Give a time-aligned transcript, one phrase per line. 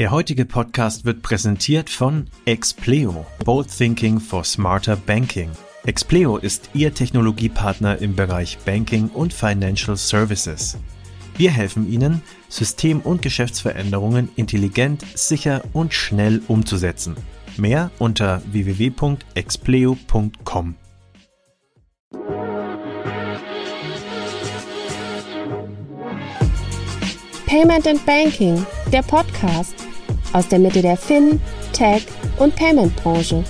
[0.00, 5.50] Der heutige Podcast wird präsentiert von Expleo, Bold Thinking for Smarter Banking.
[5.84, 10.78] Expleo ist Ihr Technologiepartner im Bereich Banking und Financial Services.
[11.36, 17.14] Wir helfen Ihnen, System- und Geschäftsveränderungen intelligent, sicher und schnell umzusetzen.
[17.58, 20.76] Mehr unter www.expleo.com.
[27.46, 29.89] Payment and Banking, der Podcast
[30.32, 31.40] aus der Mitte der Fin,
[31.72, 32.06] Tech
[32.38, 33.44] und Payment Branche.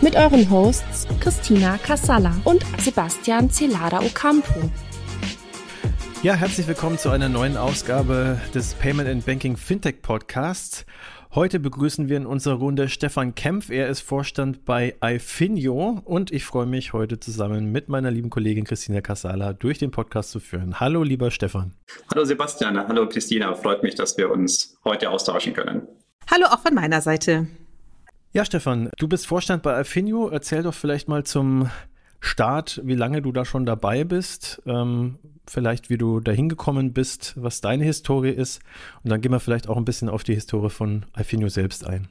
[0.00, 4.70] Mit euren Hosts Christina Casala und Sebastian Celada Ocampo.
[6.22, 10.84] Ja, herzlich willkommen zu einer neuen Ausgabe des Payment and Banking Fintech Podcasts.
[11.34, 13.68] Heute begrüßen wir in unserer Runde Stefan Kempf.
[13.70, 18.64] Er ist Vorstand bei iFinio und ich freue mich, heute zusammen mit meiner lieben Kollegin
[18.64, 20.80] Christina Casala durch den Podcast zu führen.
[20.80, 21.74] Hallo, lieber Stefan.
[22.10, 22.78] Hallo, Sebastian.
[22.88, 23.54] Hallo, Christina.
[23.54, 25.86] Freut mich, dass wir uns heute austauschen können.
[26.30, 27.46] Hallo auch von meiner Seite.
[28.32, 30.28] Ja, Stefan, du bist Vorstand bei Affinio.
[30.28, 31.70] Erzähl doch vielleicht mal zum
[32.20, 37.34] Start, wie lange du da schon dabei bist, ähm, vielleicht wie du da hingekommen bist,
[37.36, 38.60] was deine Historie ist
[39.04, 42.08] und dann gehen wir vielleicht auch ein bisschen auf die Historie von Affinio selbst ein.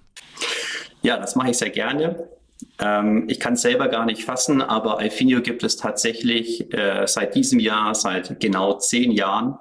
[1.02, 2.28] Ja, das mache ich sehr gerne.
[2.80, 7.36] Ähm, ich kann es selber gar nicht fassen, aber Alfinio gibt es tatsächlich äh, seit
[7.36, 9.58] diesem Jahr, seit genau zehn Jahren.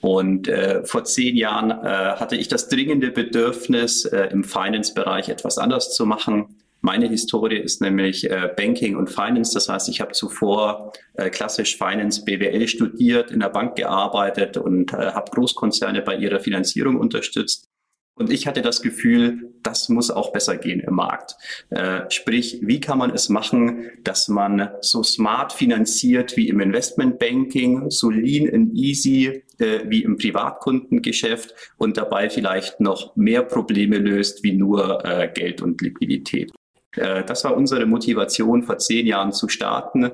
[0.00, 5.58] Und äh, vor zehn Jahren äh, hatte ich das dringende Bedürfnis, äh, im Finance-Bereich etwas
[5.58, 6.56] anders zu machen.
[6.80, 9.54] Meine Historie ist nämlich äh, Banking und Finance.
[9.54, 14.92] Das heißt, ich habe zuvor äh, klassisch Finance BWL studiert, in der Bank gearbeitet und
[14.92, 17.71] äh, habe Großkonzerne bei ihrer Finanzierung unterstützt.
[18.14, 21.34] Und ich hatte das Gefühl, das muss auch besser gehen im Markt.
[21.70, 27.90] Äh, sprich, wie kann man es machen, dass man so smart finanziert wie im Investmentbanking,
[27.90, 34.44] so lean and easy äh, wie im Privatkundengeschäft und dabei vielleicht noch mehr Probleme löst
[34.44, 36.52] wie nur äh, Geld und Liquidität.
[36.96, 40.10] Äh, das war unsere Motivation, vor zehn Jahren zu starten.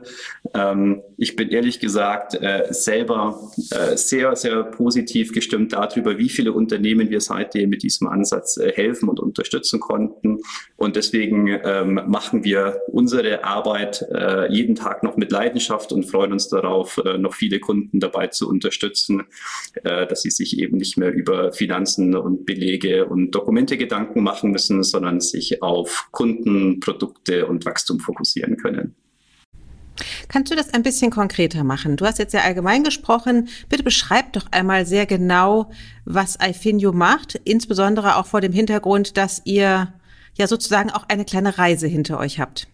[0.54, 3.40] Ähm, ich bin ehrlich gesagt äh, selber
[3.70, 9.08] äh, sehr, sehr positiv gestimmt darüber, wie viele Unternehmen wir seitdem mit diesem Ansatz helfen
[9.08, 10.38] und unterstützen konnten.
[10.76, 14.04] Und deswegen ähm, machen wir unsere Arbeit
[14.48, 19.24] jeden Tag noch mit Leidenschaft und freuen uns darauf, noch viele Kunden dabei zu unterstützen,
[19.82, 24.82] dass sie sich eben nicht mehr über Finanzen und Belege und Dokumente Gedanken machen müssen,
[24.82, 28.94] sondern sich auf Kunden Produkte und Wachstum fokussieren können.
[30.28, 31.96] Kannst du das ein bisschen konkreter machen?
[31.96, 33.48] Du hast jetzt ja allgemein gesprochen.
[33.68, 35.70] Bitte beschreib doch einmal sehr genau,
[36.04, 39.92] was iFinio macht, insbesondere auch vor dem Hintergrund, dass ihr
[40.36, 42.68] ja sozusagen auch eine kleine Reise hinter euch habt.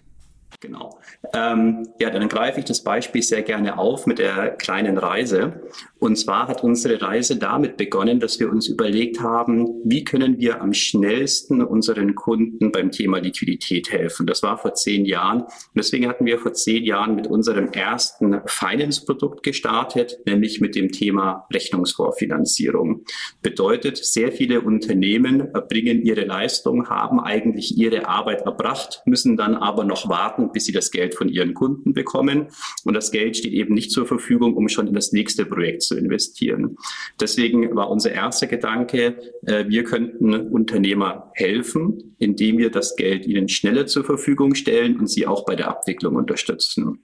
[0.61, 0.99] Genau.
[1.35, 5.61] Ähm, ja, dann greife ich das Beispiel sehr gerne auf mit der kleinen Reise.
[6.05, 10.61] Und zwar hat unsere Reise damit begonnen, dass wir uns überlegt haben, wie können wir
[10.61, 14.27] am schnellsten unseren Kunden beim Thema Liquidität helfen.
[14.27, 15.45] Das war vor zehn Jahren.
[15.45, 20.93] Und deswegen hatten wir vor zehn Jahren mit unserem ersten Finance-Produkt gestartet, nämlich mit dem
[20.93, 23.07] Thema Rechnungsvorfinanzierung.
[23.41, 29.85] Bedeutet, sehr viele Unternehmen erbringen ihre Leistung, haben eigentlich ihre Arbeit erbracht, müssen dann aber
[29.85, 32.49] noch warten, bis sie das Geld von ihren Kunden bekommen.
[32.85, 35.94] Und das Geld steht eben nicht zur Verfügung, um schon in das nächste Projekt zu
[35.97, 36.77] investieren.
[37.21, 39.17] Deswegen war unser erster Gedanke,
[39.47, 45.09] äh, wir könnten Unternehmer helfen, indem wir das Geld ihnen schneller zur Verfügung stellen und
[45.09, 47.03] sie auch bei der Abwicklung unterstützen.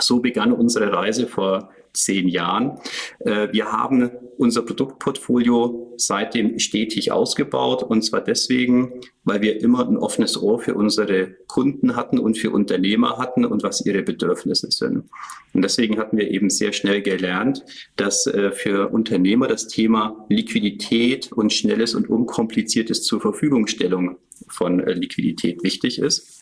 [0.00, 2.78] So begann unsere Reise vor zehn Jahren.
[3.20, 9.96] Äh, wir haben unser Produktportfolio seitdem stetig ausgebaut und zwar deswegen, weil wir immer ein
[9.96, 15.04] offenes Ohr für unsere Kunden hatten und für Unternehmer hatten und was ihre Bedürfnisse sind.
[15.52, 17.64] Und deswegen hatten wir eben sehr schnell gelernt,
[17.96, 24.16] dass äh, für Unternehmer das Thema Liquidität und schnelles und unkompliziertes zur Verfügungstellung
[24.48, 26.41] von äh, Liquidität wichtig ist.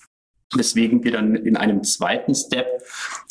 [0.55, 2.67] Weswegen wir dann in einem zweiten Step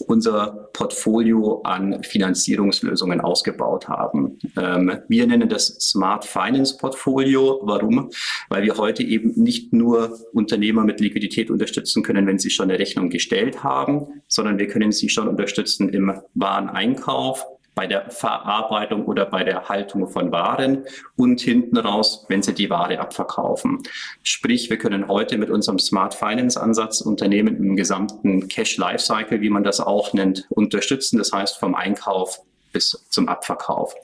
[0.08, 4.40] unser Portfolio an Finanzierungslösungen ausgebaut haben.
[4.58, 7.60] Ähm, wir nennen das Smart Finance Portfolio.
[7.64, 8.10] Warum?
[8.50, 12.80] Weil wir heute eben nicht nur Unternehmer mit Liquidität unterstützen können, wenn sie schon eine
[12.80, 17.46] Rechnung gestellt haben, sondern wir können sie schon unterstützen im Wareneinkauf,
[17.80, 20.84] bei der Verarbeitung oder bei der Haltung von Waren
[21.16, 23.82] und hinten raus, wenn sie die Ware abverkaufen.
[24.22, 29.50] Sprich, wir können heute mit unserem Smart Finance Ansatz Unternehmen im gesamten Cash Lifecycle, wie
[29.50, 31.20] man das auch nennt, unterstützen.
[31.20, 32.42] Das heißt vom Einkauf
[32.74, 33.96] bis zum Abverkauf.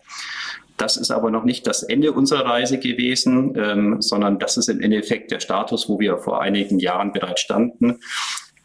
[0.77, 4.79] Das ist aber noch nicht das Ende unserer Reise gewesen, ähm, sondern das ist im
[4.79, 7.99] Endeffekt der Status, wo wir vor einigen Jahren bereits standen.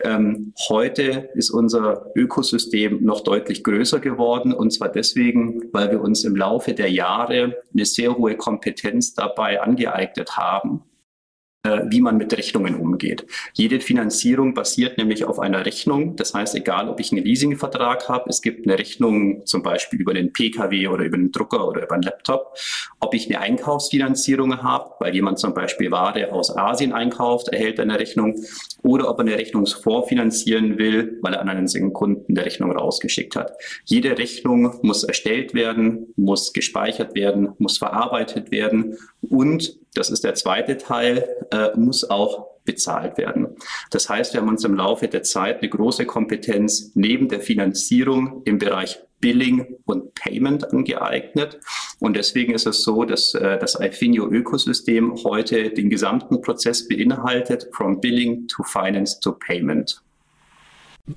[0.03, 6.25] Ähm, heute ist unser Ökosystem noch deutlich größer geworden und zwar deswegen, weil wir uns
[6.25, 10.83] im Laufe der Jahre eine sehr hohe Kompetenz dabei angeeignet haben,
[11.63, 13.27] wie man mit Rechnungen umgeht.
[13.53, 16.17] Jede Finanzierung basiert nämlich auf einer Rechnung.
[16.17, 20.15] Das heißt, egal ob ich einen Leasingvertrag habe, es gibt eine Rechnung zum Beispiel über
[20.15, 22.57] den Pkw oder über einen Drucker oder über einen Laptop.
[22.99, 27.99] Ob ich eine Einkaufsfinanzierung habe, weil jemand zum Beispiel Ware aus Asien einkauft, erhält eine
[27.99, 28.43] Rechnung.
[28.83, 33.37] Oder ob er eine Rechnungsfonds finanzieren will, weil er an einen Kunden der Rechnung rausgeschickt
[33.37, 33.53] hat.
[33.85, 40.35] Jede Rechnung muss erstellt werden, muss gespeichert werden, muss verarbeitet werden und das ist der
[40.35, 43.57] zweite Teil, äh, muss auch bezahlt werden.
[43.91, 48.43] Das heißt, wir haben uns im Laufe der Zeit eine große Kompetenz neben der Finanzierung
[48.45, 51.61] im Bereich Billing und Payment angeeignet.
[51.99, 58.01] Und deswegen ist es so, dass äh, das Ifinio-Ökosystem heute den gesamten Prozess beinhaltet, from
[58.01, 60.03] Billing to Finance to Payment.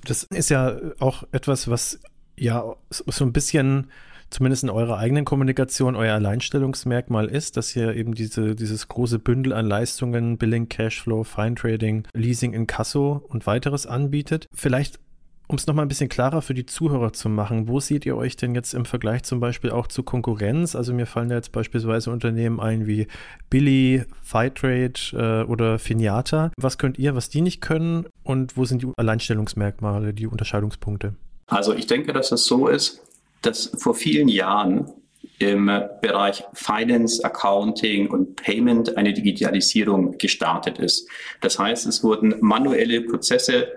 [0.05, 1.99] Das ist ja auch etwas, was
[2.35, 3.91] ja so ein bisschen
[4.33, 9.53] zumindest in eurer eigenen Kommunikation euer Alleinstellungsmerkmal ist, dass ihr eben diese, dieses große Bündel
[9.53, 14.47] an Leistungen, Billing, Cashflow, Fine Trading, Leasing, Inkasso und weiteres anbietet.
[14.53, 14.99] Vielleicht
[15.47, 18.37] um es nochmal ein bisschen klarer für die Zuhörer zu machen, wo seht ihr euch
[18.37, 20.75] denn jetzt im Vergleich zum Beispiel auch zu Konkurrenz?
[20.75, 23.07] Also mir fallen da jetzt beispielsweise Unternehmen ein wie
[23.49, 26.51] Billy, Fightrade äh, oder Finiata.
[26.57, 31.15] Was könnt ihr, was die nicht können und wo sind die Alleinstellungsmerkmale, die Unterscheidungspunkte?
[31.47, 33.01] Also ich denke, dass es so ist,
[33.43, 34.91] dass vor vielen Jahren
[35.39, 35.69] im
[36.01, 41.07] Bereich Finance, Accounting und Payment eine Digitalisierung gestartet ist.
[41.41, 43.67] Das heißt, es wurden manuelle Prozesse,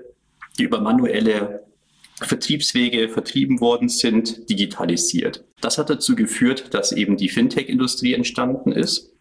[0.59, 1.65] die über manuelle
[2.23, 5.45] Vertriebswege vertrieben worden sind, digitalisiert.
[5.61, 9.16] Das hat dazu geführt, dass eben die Fintech-Industrie entstanden ist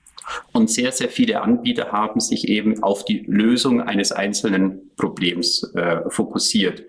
[0.52, 6.10] und sehr, sehr viele Anbieter haben sich eben auf die Lösung eines einzelnen Problems äh,
[6.10, 6.84] fokussiert.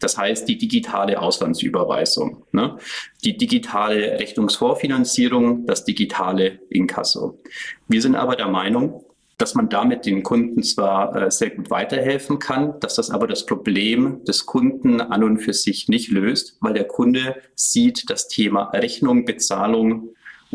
[0.00, 2.76] Das heißt, die digitale Auslandsüberweisung, ne?
[3.24, 7.40] die digitale Rechnungsvorfinanzierung, das digitale Inkasso.
[7.88, 9.04] Wir sind aber der Meinung,
[9.38, 13.46] dass man damit den Kunden zwar äh, sehr gut weiterhelfen kann, dass das aber das
[13.46, 18.70] Problem des Kunden an und für sich nicht löst, weil der Kunde sieht das Thema
[18.70, 20.10] Rechnung, Bezahlung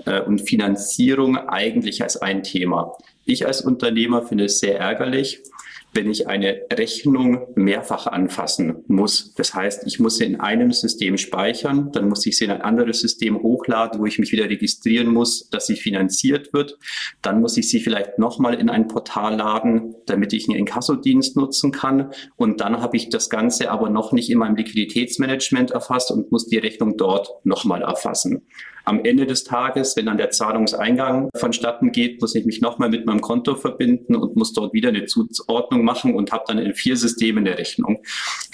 [0.05, 2.93] äh, und Finanzierung eigentlich als ein Thema.
[3.25, 5.41] Ich als Unternehmer finde es sehr ärgerlich,
[5.93, 9.33] wenn ich eine Rechnung mehrfach anfassen muss.
[9.33, 12.61] Das heißt, ich muss sie in einem System speichern, dann muss ich sie in ein
[12.61, 16.77] anderes System hochladen, wo ich mich wieder registrieren muss, dass sie finanziert wird.
[17.21, 21.71] Dann muss ich sie vielleicht nochmal in ein Portal laden, damit ich einen Inkassodienst nutzen
[21.71, 22.11] kann.
[22.35, 26.47] Und dann habe ich das Ganze aber noch nicht in meinem Liquiditätsmanagement erfasst und muss
[26.47, 28.45] die Rechnung dort nochmal erfassen.
[28.87, 33.05] Am Ende des Tages, wenn dann der Zahlungseingang vonstatten geht, muss ich mich nochmal mit
[33.05, 36.95] meinem Konto verbinden und muss dort wieder eine Zuordnung machen und habe dann in vier
[36.95, 38.01] Systemen eine Rechnung.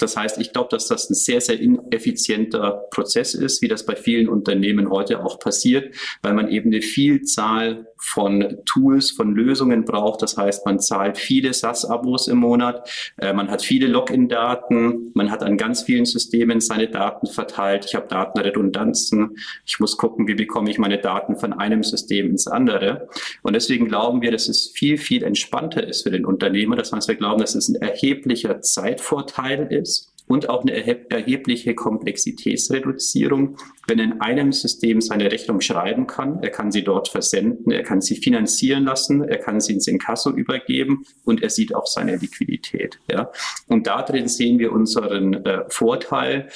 [0.00, 3.94] Das heißt, ich glaube, dass das ein sehr, sehr ineffizienter Prozess ist, wie das bei
[3.94, 10.20] vielen Unternehmen heute auch passiert, weil man eben eine Vielzahl von Tools, von Lösungen braucht.
[10.20, 15.42] Das heißt, man zahlt viele SaaS-Abos im Monat, äh, man hat viele Login-Daten, man hat
[15.42, 17.86] an ganz vielen Systemen seine Daten verteilt.
[17.86, 19.36] Ich habe Datenredundanzen.
[19.64, 23.08] Ich muss gucken, wie bekomme ich meine Daten von einem System ins andere.
[23.42, 26.76] Und deswegen glauben wir, dass es viel, viel entspannter ist für den Unternehmer.
[26.76, 30.72] Das heißt, wir glauben, dass es ein erheblicher Zeitvorteil ist und auch eine
[31.10, 33.56] erhebliche Komplexitätsreduzierung,
[33.86, 36.42] wenn er in einem System seine Rechnung schreiben kann.
[36.42, 40.30] Er kann sie dort versenden, er kann sie finanzieren lassen, er kann sie ins Inkasso
[40.30, 42.98] übergeben und er sieht auch seine Liquidität.
[43.10, 43.30] Ja.
[43.68, 46.48] Und da drin sehen wir unseren äh, Vorteil.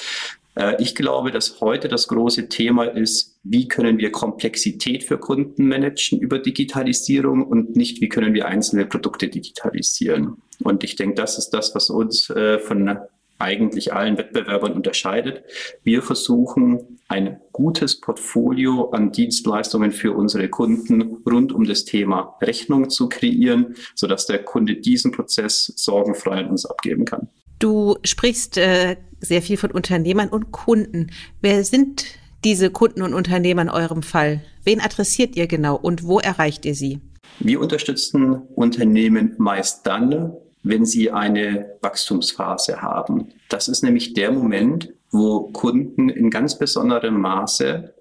[0.58, 5.68] Äh, ich glaube, dass heute das große Thema ist, wie können wir Komplexität für Kunden
[5.68, 10.42] managen über Digitalisierung und nicht, wie können wir einzelne Produkte digitalisieren.
[10.62, 12.98] Und ich denke, das ist das, was uns äh, von
[13.40, 15.44] eigentlich allen Wettbewerbern unterscheidet.
[15.84, 22.90] Wir versuchen ein gutes Portfolio an Dienstleistungen für unsere Kunden rund um das Thema Rechnung
[22.90, 27.28] zu kreieren, sodass der Kunde diesen Prozess sorgenfrei an uns abgeben kann.
[27.58, 31.10] Du sprichst äh, sehr viel von Unternehmern und Kunden.
[31.40, 32.04] Wer sind
[32.44, 34.42] diese Kunden und Unternehmer in eurem Fall?
[34.64, 37.00] Wen adressiert ihr genau und wo erreicht ihr sie?
[37.40, 43.28] Wir unterstützen Unternehmen meist dann, wenn sie eine Wachstumsphase haben.
[43.48, 47.94] Das ist nämlich der Moment, wo Kunden in ganz besonderem Maße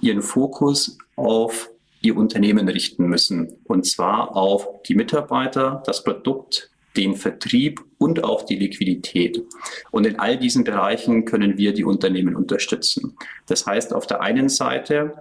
[0.00, 1.70] ihren Fokus auf
[2.02, 3.52] ihr Unternehmen richten müssen.
[3.64, 9.44] Und zwar auf die Mitarbeiter, das Produkt, den Vertrieb und auch die Liquidität.
[9.92, 13.16] Und in all diesen Bereichen können wir die Unternehmen unterstützen.
[13.46, 15.14] Das heißt, auf der einen Seite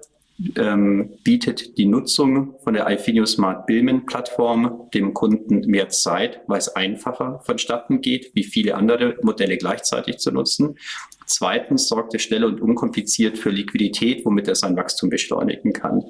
[0.58, 6.58] ähm, bietet die Nutzung von der iFinio Smart Billman Plattform dem Kunden mehr Zeit, weil
[6.58, 10.78] es einfacher vonstatten geht, wie viele andere Modelle gleichzeitig zu nutzen.
[11.28, 16.04] Zweitens sorgt er schnell und unkompliziert für Liquidität, womit er sein Wachstum beschleunigen kann.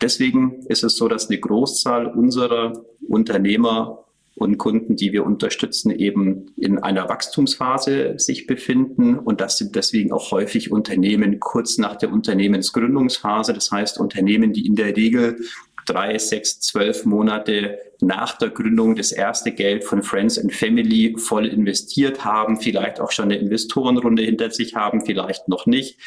[0.00, 2.72] Deswegen ist es so, dass eine Großzahl unserer
[3.06, 4.05] Unternehmer
[4.36, 9.18] und Kunden, die wir unterstützen, eben in einer Wachstumsphase sich befinden.
[9.18, 13.54] Und das sind deswegen auch häufig Unternehmen kurz nach der Unternehmensgründungsphase.
[13.54, 15.38] Das heißt Unternehmen, die in der Regel
[15.86, 21.46] drei, sechs, zwölf Monate nach der Gründung das erste Geld von Friends and Family voll
[21.46, 25.98] investiert haben, vielleicht auch schon eine Investorenrunde hinter sich haben, vielleicht noch nicht.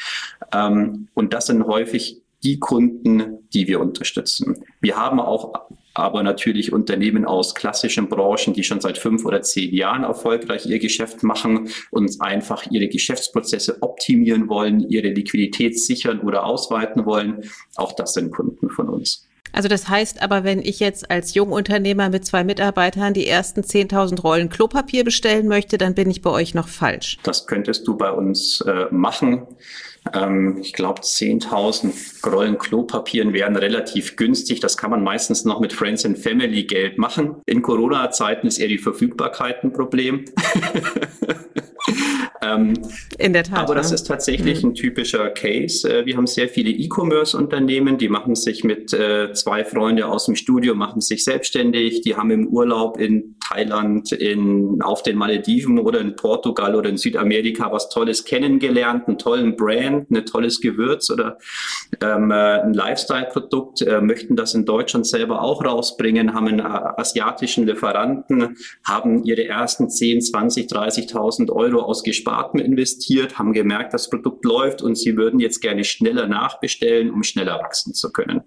[0.52, 4.64] Ähm, und das sind häufig die Kunden, die wir unterstützen.
[4.80, 5.68] Wir haben auch
[6.00, 10.78] aber natürlich Unternehmen aus klassischen Branchen, die schon seit fünf oder zehn Jahren erfolgreich ihr
[10.78, 17.44] Geschäft machen und einfach ihre Geschäftsprozesse optimieren wollen, ihre Liquidität sichern oder ausweiten wollen.
[17.76, 19.29] Auch das sind Kunden von uns.
[19.52, 24.20] Also das heißt aber, wenn ich jetzt als Jungunternehmer mit zwei Mitarbeitern die ersten 10.000
[24.20, 27.18] Rollen Klopapier bestellen möchte, dann bin ich bei euch noch falsch.
[27.22, 29.46] Das könntest du bei uns äh, machen.
[30.14, 34.60] Ähm, ich glaube, 10.000 Rollen Klopapieren wären relativ günstig.
[34.60, 37.36] Das kann man meistens noch mit Friends and Family Geld machen.
[37.46, 40.24] In Corona-Zeiten ist eher die Verfügbarkeit ein Problem.
[42.42, 42.74] ähm,
[43.18, 43.58] In der Tat.
[43.58, 44.70] Aber das ist tatsächlich mhm.
[44.70, 45.88] ein typischer Case.
[45.88, 50.36] Äh, wir haben sehr viele E-Commerce-Unternehmen, die machen sich mit äh, zwei Freunden aus dem
[50.36, 52.02] Studio, machen sich selbstständig.
[52.02, 56.96] Die haben im Urlaub in Thailand, in, auf den Malediven oder in Portugal oder in
[56.96, 61.38] Südamerika was Tolles kennengelernt, einen tollen Brand, ein tolles Gewürz oder
[62.00, 67.66] ähm, äh, ein Lifestyle-Produkt, äh, möchten das in Deutschland selber auch rausbringen, haben einen asiatischen
[67.66, 74.44] Lieferanten, haben ihre ersten 10, 20, 30.000 Euro aus Gesparten investiert, haben gemerkt, das Produkt
[74.44, 78.42] läuft und sie würden jetzt gerne schneller nachbestellen, um schneller wachsen zu können.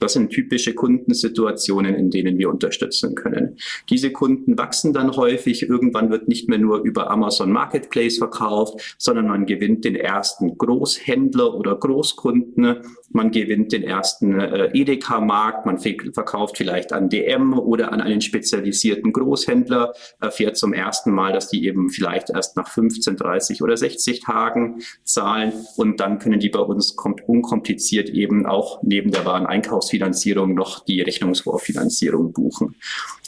[0.00, 3.56] Das sind typische Kundensituationen, in denen wir unterstützen können.
[3.90, 5.62] Diese Kunden wachsen dann häufig.
[5.62, 11.54] Irgendwann wird nicht mehr nur über Amazon Marketplace verkauft, sondern man gewinnt den ersten Großhändler
[11.54, 12.78] oder Großkunden
[13.10, 19.12] man gewinnt den ersten äh, Edeka-Markt, man verkauft vielleicht an DM oder an einen spezialisierten
[19.12, 24.20] Großhändler, erfährt zum ersten Mal, dass die eben vielleicht erst nach 15, 30 oder 60
[24.20, 26.96] Tagen zahlen und dann können die bei uns
[27.26, 32.76] unkompliziert eben auch neben der Wareneinkaufsfinanzierung noch die Rechnungsvorfinanzierung buchen.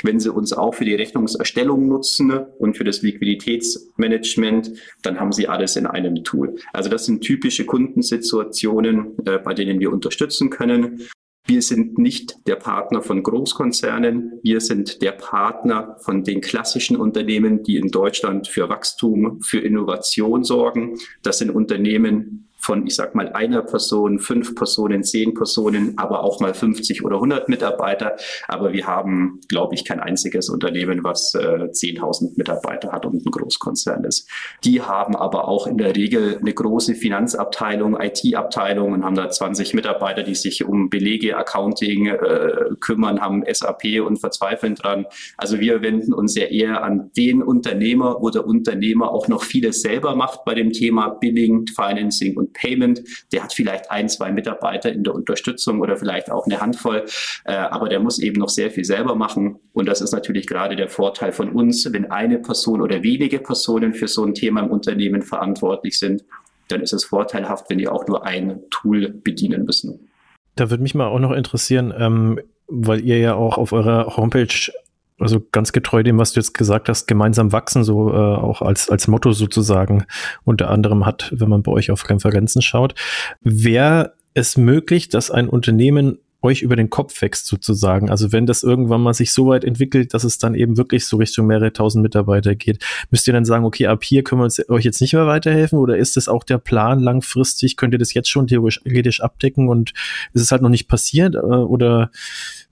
[0.03, 4.73] Wenn Sie uns auch für die Rechnungserstellung nutzen und für das Liquiditätsmanagement,
[5.03, 6.57] dann haben Sie alles in einem Tool.
[6.73, 11.07] Also das sind typische Kundensituationen, äh, bei denen wir unterstützen können.
[11.47, 14.41] Wir sind nicht der Partner von Großkonzernen.
[14.43, 20.45] Wir sind der Partner von den klassischen Unternehmen, die in Deutschland für Wachstum, für Innovation
[20.45, 20.99] sorgen.
[21.23, 26.41] Das sind Unternehmen, von, ich sag mal, einer Person, fünf Personen, zehn Personen, aber auch
[26.41, 28.17] mal 50 oder 100 Mitarbeiter.
[28.49, 33.31] Aber wir haben, glaube ich, kein einziges Unternehmen, was äh, 10.000 Mitarbeiter hat und ein
[33.31, 34.29] Großkonzern ist.
[34.65, 39.75] Die haben aber auch in der Regel eine große Finanzabteilung, IT-Abteilung und haben da 20
[39.75, 45.07] Mitarbeiter, die sich um Belege, Accounting äh, kümmern, haben SAP und verzweifeln dran.
[45.37, 49.81] Also wir wenden uns ja eher an den Unternehmer, wo der Unternehmer auch noch vieles
[49.81, 53.03] selber macht bei dem Thema Billing, Financing und Payment.
[53.33, 57.05] Der hat vielleicht ein, zwei Mitarbeiter in der Unterstützung oder vielleicht auch eine Handvoll,
[57.45, 59.59] äh, aber der muss eben noch sehr viel selber machen.
[59.73, 63.95] Und das ist natürlich gerade der Vorteil von uns, wenn eine Person oder wenige Personen
[63.95, 66.25] für so ein Thema im Unternehmen verantwortlich sind,
[66.69, 70.09] dann ist es vorteilhaft, wenn die auch nur ein Tool bedienen müssen.
[70.57, 74.73] Da würde mich mal auch noch interessieren, ähm, weil ihr ja auch auf eurer Homepage
[75.21, 78.89] also ganz getreu dem, was du jetzt gesagt hast, gemeinsam wachsen, so äh, auch als,
[78.91, 80.05] als Motto sozusagen
[80.45, 82.95] unter anderem hat, wenn man bei euch auf Konferenzen schaut.
[83.43, 88.11] Wäre es möglich, dass ein Unternehmen euch über den Kopf wächst sozusagen.
[88.11, 91.19] Also wenn das irgendwann mal sich so weit entwickelt, dass es dann eben wirklich so
[91.19, 94.69] Richtung mehrere tausend Mitarbeiter geht, müsst ihr dann sagen, okay, ab hier können wir uns,
[94.71, 97.77] euch jetzt nicht mehr weiterhelfen oder ist das auch der Plan langfristig?
[97.77, 99.93] Könnt ihr das jetzt schon theoretisch abdecken und
[100.33, 102.11] ist es halt noch nicht passiert äh, oder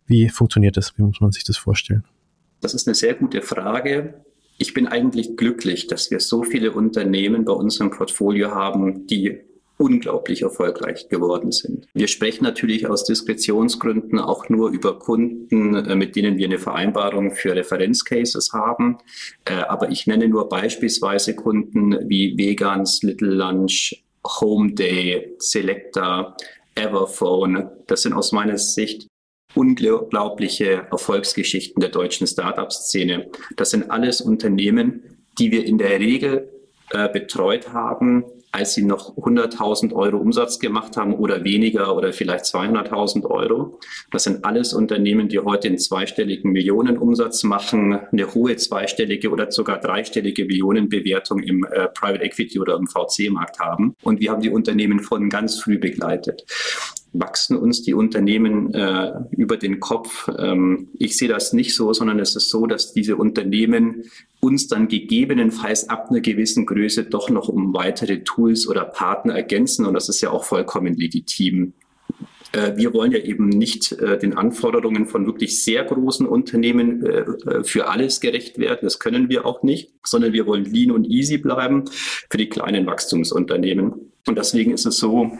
[0.06, 0.96] wie funktioniert das?
[0.96, 2.04] Wie muss man sich das vorstellen?
[2.60, 4.22] Das ist eine sehr gute Frage.
[4.58, 9.40] Ich bin eigentlich glücklich, dass wir so viele Unternehmen bei uns im Portfolio haben, die
[9.78, 11.86] unglaublich erfolgreich geworden sind.
[11.94, 17.30] Wir sprechen natürlich aus Diskretionsgründen auch nur über Kunden, äh, mit denen wir eine Vereinbarung
[17.30, 18.98] für Referenzcases haben.
[19.44, 24.04] Äh, aber ich nenne nur beispielsweise Kunden wie Vegans, Little Lunch,
[24.40, 26.36] Home Day, Selecta,
[26.74, 27.70] Everphone.
[27.86, 29.06] Das sind aus meiner Sicht
[29.54, 33.30] unglaubliche Erfolgsgeschichten der deutschen Startup-Szene.
[33.56, 35.02] Das sind alles Unternehmen,
[35.38, 36.48] die wir in der Regel
[36.90, 42.46] äh, betreut haben, als sie noch 100.000 Euro Umsatz gemacht haben oder weniger oder vielleicht
[42.46, 43.78] 200.000 Euro.
[44.10, 49.78] Das sind alles Unternehmen, die heute einen zweistelligen Millionenumsatz machen, eine hohe zweistellige oder sogar
[49.78, 53.94] dreistellige Millionenbewertung im äh, Private Equity oder im VC-Markt haben.
[54.02, 56.44] Und wir haben die Unternehmen von ganz früh begleitet
[57.12, 60.28] wachsen uns die Unternehmen äh, über den Kopf.
[60.38, 64.04] Ähm, ich sehe das nicht so, sondern es ist so, dass diese Unternehmen
[64.40, 69.86] uns dann gegebenenfalls ab einer gewissen Größe doch noch um weitere Tools oder Partner ergänzen.
[69.86, 71.72] Und das ist ja auch vollkommen legitim.
[72.52, 77.64] Äh, wir wollen ja eben nicht äh, den Anforderungen von wirklich sehr großen Unternehmen äh,
[77.64, 78.80] für alles gerecht werden.
[78.82, 82.86] Das können wir auch nicht, sondern wir wollen lean und easy bleiben für die kleinen
[82.86, 84.12] Wachstumsunternehmen.
[84.26, 85.32] Und deswegen ist es so,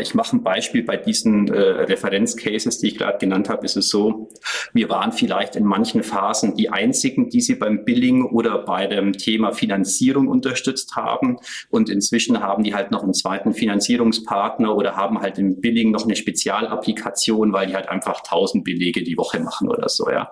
[0.00, 3.88] ich mache ein Beispiel bei diesen äh, Referenzcases, die ich gerade genannt habe, ist es
[3.88, 4.28] so,
[4.72, 9.12] wir waren vielleicht in manchen Phasen die einzigen, die sie beim Billing oder bei dem
[9.12, 11.38] Thema Finanzierung unterstützt haben.
[11.70, 16.04] Und inzwischen haben die halt noch einen zweiten Finanzierungspartner oder haben halt im Billing noch
[16.04, 20.30] eine Spezialapplikation, weil die halt einfach tausend Belege die Woche machen oder so, ja.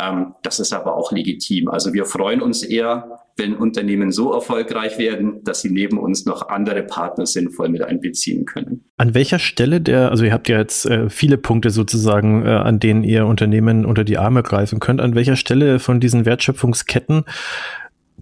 [0.00, 1.68] Ähm, das ist aber auch legitim.
[1.68, 6.48] Also wir freuen uns eher, wenn Unternehmen so erfolgreich werden, dass sie neben uns noch
[6.48, 8.84] andere Partner sinnvoll mit einbeziehen können.
[8.98, 12.78] An welcher Stelle der, also ihr habt ja jetzt äh, viele Punkte sozusagen, äh, an
[12.78, 15.00] denen ihr Unternehmen unter die Arme greifen könnt.
[15.00, 17.24] An welcher Stelle von diesen Wertschöpfungsketten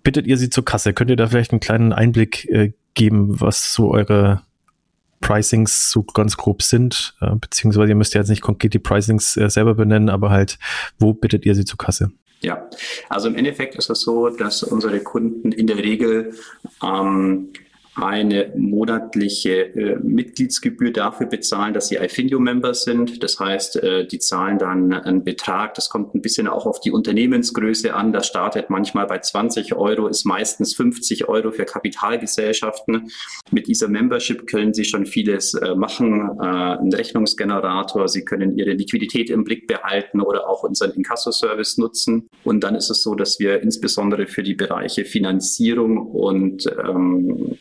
[0.02, 0.94] bittet ihr sie zur Kasse?
[0.94, 4.42] Könnt ihr da vielleicht einen kleinen Einblick äh, geben, was so eure
[5.20, 7.16] Pricings so ganz grob sind?
[7.20, 10.58] Äh, beziehungsweise ihr müsst ja jetzt nicht konkret die Pricings äh, selber benennen, aber halt,
[10.98, 12.12] wo bittet ihr sie zur Kasse?
[12.40, 12.68] Ja,
[13.08, 16.34] also im Endeffekt ist es so, dass unsere Kunden in der Regel
[16.82, 17.52] ähm,
[17.98, 23.22] eine monatliche äh, Mitgliedsgebühr dafür bezahlen, dass sie iFindio-Member sind.
[23.22, 25.74] Das heißt, äh, die zahlen dann einen Betrag.
[25.74, 28.12] Das kommt ein bisschen auch auf die Unternehmensgröße an.
[28.12, 33.10] Das startet manchmal bei 20 Euro, ist meistens 50 Euro für Kapitalgesellschaften.
[33.50, 36.30] Mit dieser Membership können sie schon vieles äh, machen.
[36.40, 42.28] Äh, ein Rechnungsgenerator, sie können ihre Liquidität im Blick behalten oder auch unseren Inkasso-Service nutzen.
[42.44, 47.58] Und dann ist es so, dass wir insbesondere für die Bereiche Finanzierung und ähm,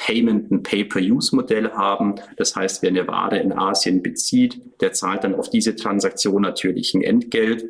[0.00, 2.14] Payment ein Pay-per-Use-Modell haben.
[2.38, 6.94] Das heißt, wer eine Ware in Asien bezieht, der zahlt dann auf diese Transaktion natürlich
[6.94, 7.66] ein Entgelt.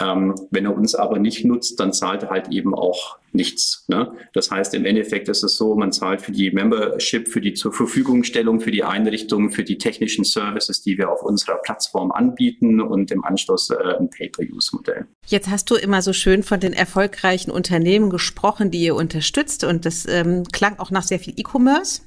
[0.00, 3.84] Ähm, wenn er uns aber nicht nutzt, dann zahlt er halt eben auch nichts.
[3.88, 4.12] Ne?
[4.32, 7.72] Das heißt, im Endeffekt ist es so, man zahlt für die Membership, für die zur
[7.72, 13.10] Verfügungstellung, für die Einrichtung, für die technischen Services, die wir auf unserer Plattform anbieten und
[13.10, 15.06] im Anschluss äh, ein Pay-per-Use-Modell.
[15.26, 19.84] Jetzt hast du immer so schön von den erfolgreichen Unternehmen gesprochen, die ihr unterstützt und
[19.84, 22.02] das ähm, klang auch nach sehr viel E-Commerce.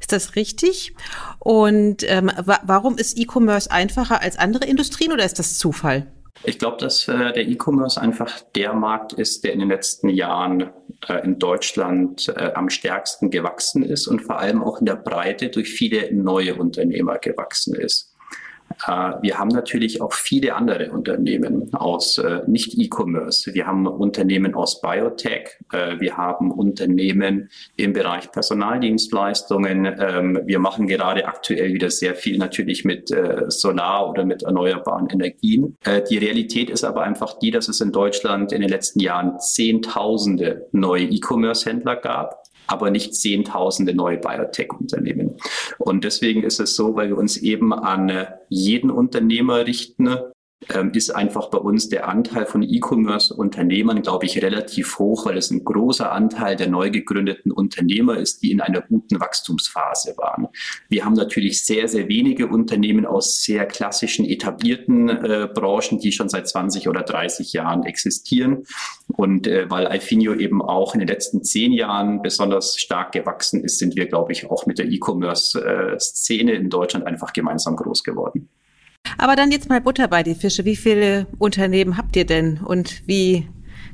[0.00, 0.94] Ist das richtig?
[1.38, 6.06] Und ähm, wa warum ist E-Commerce einfacher als andere Industrien oder ist das Zufall?
[6.42, 10.70] Ich glaube, dass äh, der E-Commerce einfach der Markt ist, der in den letzten Jahren
[11.06, 15.50] äh, in Deutschland äh, am stärksten gewachsen ist und vor allem auch in der Breite
[15.50, 18.09] durch viele neue Unternehmer gewachsen ist.
[18.86, 23.54] Äh, wir haben natürlich auch viele andere Unternehmen aus äh, nicht E-Commerce.
[23.54, 25.58] Wir haben Unternehmen aus Biotech.
[25.72, 29.86] Äh, wir haben Unternehmen im Bereich Personaldienstleistungen.
[29.98, 33.10] Ähm, wir machen gerade aktuell wieder sehr viel natürlich mit
[33.48, 35.76] Solar oder mit erneuerbaren Energien.
[36.10, 40.68] Die Realität ist aber einfach die, dass es in Deutschland in den letzten Jahren Zehntausende
[40.72, 45.36] neue E-Commerce-Händler gab aber nicht Zehntausende neue Biotech-Unternehmen.
[45.78, 50.16] Und deswegen ist es so, weil wir uns eben an jeden Unternehmer richten,
[50.68, 55.50] ähm, ist einfach bei uns der Anteil von E-Commerce-Unternehmern, glaube ich, relativ hoch, weil es
[55.50, 60.48] ein großer Anteil der neu gegründeten Unternehmer ist, die in einer guten Wachstumsphase waren.
[60.90, 66.28] Wir haben natürlich sehr, sehr wenige Unternehmen aus sehr klassischen, etablierten äh, Branchen, die schon
[66.28, 68.64] seit 20 oder 30 Jahren existieren.
[69.08, 73.78] Und äh, weil Alfinio eben auch in den letzten zehn Jahren besonders stark gewachsen ist,
[73.78, 78.50] sind wir, glaube ich, auch mit der E-Commerce-Szene äh, in Deutschland einfach gemeinsam groß geworden.
[79.18, 80.64] Aber dann jetzt mal Butter bei die Fische.
[80.64, 83.46] Wie viele Unternehmen habt ihr denn und wie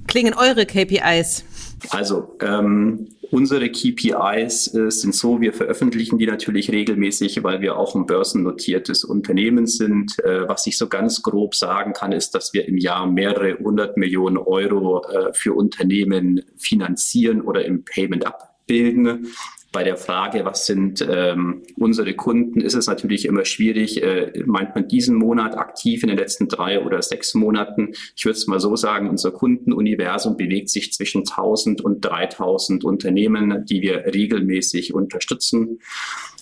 [0.06, 1.44] klingen eure KPIs?
[1.90, 7.94] Also, ähm, unsere KPIs äh, sind so, wir veröffentlichen die natürlich regelmäßig, weil wir auch
[7.94, 10.18] ein börsennotiertes Unternehmen sind.
[10.20, 13.96] Äh, was ich so ganz grob sagen kann, ist, dass wir im Jahr mehrere hundert
[13.96, 19.28] Millionen Euro äh, für Unternehmen finanzieren oder im Payment abbilden
[19.76, 24.02] bei der Frage, was sind ähm, unsere Kunden, ist es natürlich immer schwierig.
[24.02, 27.92] Äh, meint man diesen Monat aktiv in den letzten drei oder sechs Monaten?
[28.16, 33.66] Ich würde es mal so sagen, unser Kundenuniversum bewegt sich zwischen 1000 und 3000 Unternehmen,
[33.66, 35.80] die wir regelmäßig unterstützen.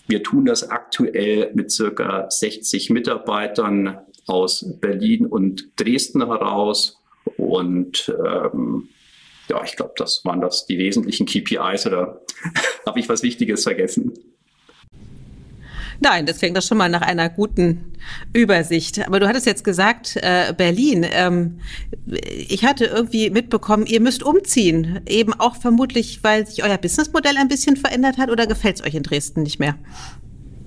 [0.07, 7.03] Wir tun das aktuell mit circa 60 Mitarbeitern aus Berlin und Dresden heraus
[7.37, 8.91] und ähm,
[9.49, 12.21] ja, ich glaube, das waren das die wesentlichen KPIs oder
[12.87, 14.13] habe ich was Wichtiges vergessen?
[16.01, 17.93] Nein, das klingt doch schon mal nach einer guten
[18.33, 19.07] Übersicht.
[19.07, 21.07] Aber du hattest jetzt gesagt, äh, Berlin.
[21.11, 21.61] Ähm,
[22.07, 25.01] ich hatte irgendwie mitbekommen, ihr müsst umziehen.
[25.07, 28.95] Eben auch vermutlich, weil sich euer Businessmodell ein bisschen verändert hat oder gefällt es euch
[28.95, 29.77] in Dresden nicht mehr?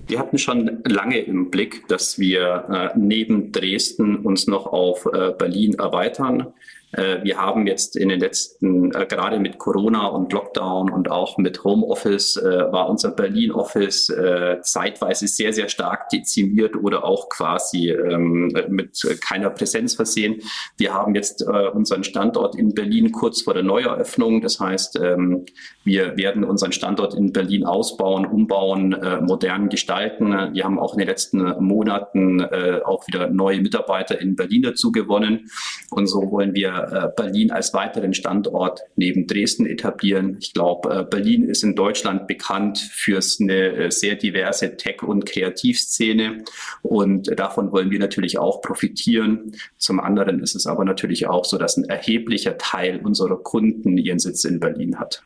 [0.08, 5.34] Wir hatten schon lange im Blick, dass wir äh, neben Dresden uns noch auf äh,
[5.38, 6.54] Berlin erweitern.
[6.94, 11.38] Äh, wir haben jetzt in den letzten, äh, gerade mit Corona und Lockdown und auch
[11.38, 14.14] mit Homeoffice, äh, war unser Berlin-Office
[14.62, 20.42] zeitweise sehr, sehr stark dezimiert oder auch quasi ähm, mit keiner Präsenz versehen.
[20.78, 24.42] Wir haben jetzt unseren Standort in Berlin kurz vor der Neueröffnung.
[24.42, 25.46] Das heißt, ähm,
[25.84, 30.32] wir werden unseren Standort in Berlin ausbauen, umbauen, modern gestalten.
[30.54, 32.44] Wir haben auch in den letzten Monaten
[32.86, 35.50] auch wieder neue Mitarbeiter in Berlin dazu gewonnen.
[35.90, 40.38] Und so wollen wir äh, Berlin als weiteren Standort neben Dresden etablieren.
[40.40, 45.26] Ich glaube, äh, Berlin ist in Deutschland bekannt für eine äh, sehr diverse Tech- und
[45.26, 46.44] Kreativszene
[46.82, 49.54] und davon wollen wir natürlich auch profitieren.
[49.78, 54.20] Zum anderen ist es aber natürlich auch so, dass ein erheblicher Teil unserer Kunden ihren
[54.20, 55.24] Sitz in Berlin hat.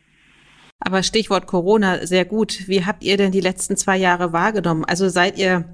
[0.79, 2.67] Aber Stichwort Corona, sehr gut.
[2.67, 4.83] Wie habt ihr denn die letzten zwei Jahre wahrgenommen?
[4.83, 5.65] Also seid ihr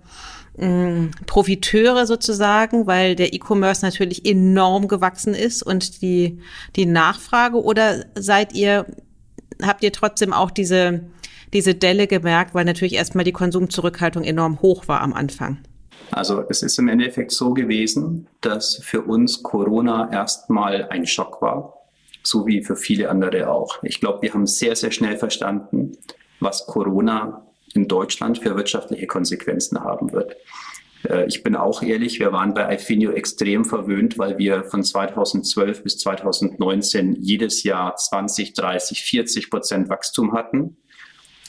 [0.57, 6.39] Mm, Profiteure sozusagen, weil der E-Commerce natürlich enorm gewachsen ist und die,
[6.75, 8.87] die Nachfrage oder seid ihr,
[9.61, 11.03] habt ihr trotzdem auch diese,
[11.53, 15.59] diese Delle gemerkt, weil natürlich erstmal die Konsumzurückhaltung enorm hoch war am Anfang?
[16.09, 21.73] Also es ist im Endeffekt so gewesen, dass für uns Corona erstmal ein Schock war,
[22.23, 23.83] so wie für viele andere auch.
[23.83, 25.97] Ich glaube, wir haben sehr, sehr schnell verstanden,
[26.39, 27.46] was Corona
[27.77, 30.35] in Deutschland für wirtschaftliche Konsequenzen haben wird.
[31.07, 35.83] Äh, ich bin auch ehrlich, wir waren bei Ifinio extrem verwöhnt, weil wir von 2012
[35.83, 40.77] bis 2019 jedes Jahr 20, 30, 40 Prozent Wachstum hatten.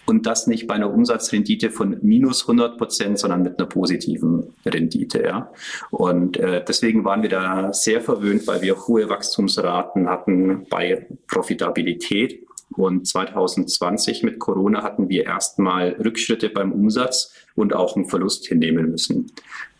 [0.07, 5.23] Und das nicht bei einer Umsatzrendite von minus 100 Prozent, sondern mit einer positiven Rendite.
[5.23, 5.53] Ja.
[5.91, 12.48] Und äh, deswegen waren wir da sehr verwöhnt, weil wir hohe Wachstumsraten hatten bei Profitabilität.
[12.79, 18.93] Und 2020 mit Corona hatten wir erstmal Rückschritte beim Umsatz und auch einen Verlust hinnehmen
[18.93, 19.33] müssen.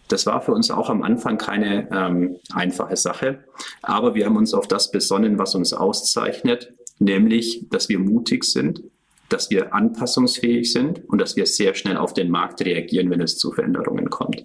[0.09, 3.45] Das war für uns auch am Anfang keine ähm, einfache Sache,
[3.83, 8.83] aber wir haben uns auf das besonnen, was uns auszeichnet, nämlich, dass wir mutig sind,
[9.29, 13.39] dass wir anpassungsfähig sind und dass wir sehr schnell auf den Markt reagieren, wenn es
[13.39, 14.45] zu Veränderungen kommt.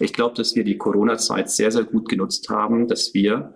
[0.00, 3.54] Ich glaube, dass wir die Corona-Zeit sehr, sehr gut genutzt haben, dass wir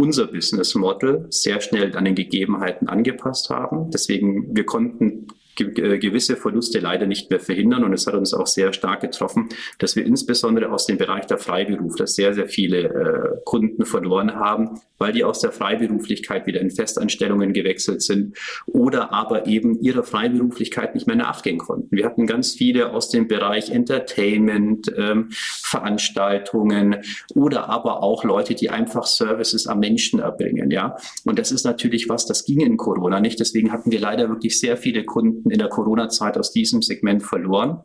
[0.00, 3.90] unser Business Model sehr schnell an den Gegebenheiten angepasst haben.
[3.90, 5.28] Deswegen, wir konnten
[5.64, 7.84] gewisse Verluste leider nicht mehr verhindern.
[7.84, 11.38] Und es hat uns auch sehr stark getroffen, dass wir insbesondere aus dem Bereich der
[11.38, 16.70] Freiberufler sehr, sehr viele äh, Kunden verloren haben, weil die aus der Freiberuflichkeit wieder in
[16.70, 21.96] Festanstellungen gewechselt sind oder aber eben ihrer Freiberuflichkeit nicht mehr nachgehen konnten.
[21.96, 26.96] Wir hatten ganz viele aus dem Bereich Entertainment, ähm, Veranstaltungen
[27.34, 30.70] oder aber auch Leute, die einfach Services am Menschen erbringen.
[30.70, 33.40] Ja, und das ist natürlich was, das ging in Corona nicht.
[33.40, 37.84] Deswegen hatten wir leider wirklich sehr viele Kunden, in der Corona-Zeit aus diesem Segment verloren.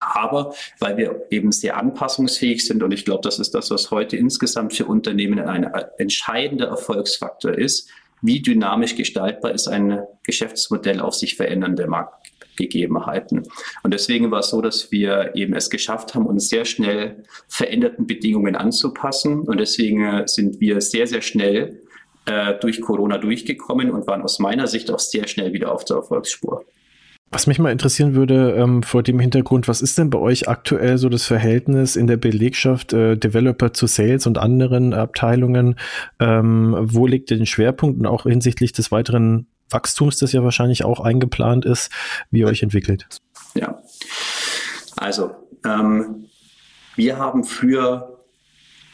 [0.00, 4.16] Aber weil wir eben sehr anpassungsfähig sind und ich glaube, das ist das, was heute
[4.16, 5.64] insgesamt für Unternehmen ein
[5.98, 7.88] entscheidender Erfolgsfaktor ist,
[8.20, 13.42] wie dynamisch gestaltbar ist ein Geschäftsmodell auf sich verändernde Marktgegebenheiten.
[13.82, 18.06] Und deswegen war es so, dass wir eben es geschafft haben, uns sehr schnell veränderten
[18.06, 19.40] Bedingungen anzupassen.
[19.40, 21.82] Und deswegen sind wir sehr, sehr schnell
[22.24, 25.96] äh, durch Corona durchgekommen und waren aus meiner Sicht auch sehr schnell wieder auf der
[25.96, 26.64] Erfolgsspur.
[27.34, 30.98] Was mich mal interessieren würde, ähm, vor dem Hintergrund, was ist denn bei euch aktuell
[30.98, 35.74] so das Verhältnis in der Belegschaft äh, Developer zu Sales und anderen Abteilungen?
[36.20, 41.00] Ähm, wo liegt der Schwerpunkt und auch hinsichtlich des weiteren Wachstums, das ja wahrscheinlich auch
[41.00, 41.90] eingeplant ist,
[42.30, 43.08] wie ihr euch entwickelt?
[43.56, 43.82] Ja,
[44.96, 45.32] also
[45.64, 46.26] ähm,
[46.94, 48.13] wir haben früher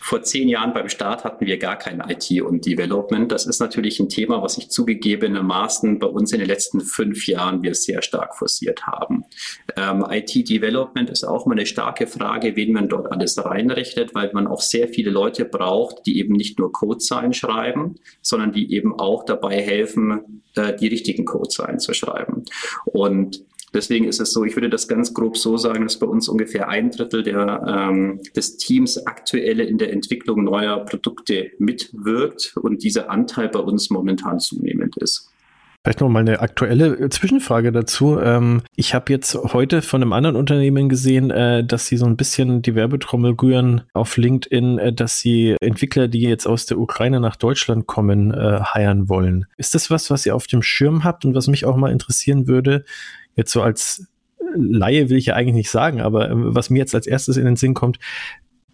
[0.01, 3.31] vor zehn Jahren beim Start hatten wir gar kein IT und Development.
[3.31, 7.63] Das ist natürlich ein Thema, was sich zugegebenermaßen bei uns in den letzten fünf Jahren
[7.63, 9.25] wir sehr stark forciert haben.
[9.77, 14.47] Ähm, IT-Development ist auch mal eine starke Frage, wen man dort alles reinrechnet, weil man
[14.47, 19.25] auch sehr viele Leute braucht, die eben nicht nur Codezeilen schreiben, sondern die eben auch
[19.25, 22.45] dabei helfen, äh, die richtigen Codezeilen zu schreiben.
[22.87, 26.29] Und Deswegen ist es so, ich würde das ganz grob so sagen, dass bei uns
[26.29, 32.83] ungefähr ein Drittel der, ähm, des Teams aktuell in der Entwicklung neuer Produkte mitwirkt und
[32.83, 35.31] dieser Anteil bei uns momentan zunehmend ist.
[35.83, 38.19] Vielleicht noch mal eine aktuelle Zwischenfrage dazu.
[38.21, 42.19] Ähm, ich habe jetzt heute von einem anderen Unternehmen gesehen, äh, dass sie so ein
[42.19, 47.19] bisschen die Werbetrommel rühren auf LinkedIn, äh, dass sie Entwickler, die jetzt aus der Ukraine
[47.19, 49.47] nach Deutschland kommen, äh, heiern wollen.
[49.57, 52.47] Ist das was, was ihr auf dem Schirm habt und was mich auch mal interessieren
[52.47, 52.85] würde,
[53.41, 54.07] jetzt so als
[54.55, 57.57] Laie will ich ja eigentlich nicht sagen, aber was mir jetzt als erstes in den
[57.57, 57.99] Sinn kommt,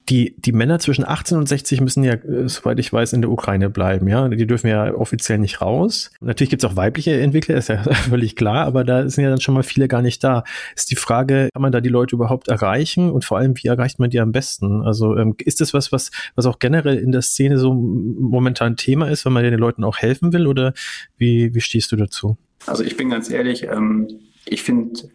[0.09, 3.31] die, die Männer zwischen 18 und 60 müssen ja, äh, soweit ich weiß, in der
[3.31, 4.29] Ukraine bleiben, ja.
[4.29, 6.13] Die dürfen ja offiziell nicht raus.
[6.21, 9.41] Natürlich gibt es auch weibliche Entwickler, ist ja völlig klar, aber da sind ja dann
[9.41, 10.45] schon mal viele gar nicht da.
[10.77, 13.99] Ist die Frage, kann man da die Leute überhaupt erreichen und vor allem, wie erreicht
[13.99, 14.83] man die am besten?
[14.83, 19.11] Also ähm, ist das was, was, was auch generell in der Szene so momentan Thema
[19.11, 20.73] ist, wenn man den Leuten auch helfen will oder
[21.17, 22.37] wie, wie stehst du dazu?
[22.67, 24.09] Also ich bin ganz ehrlich, ähm,
[24.49, 25.11] ich finde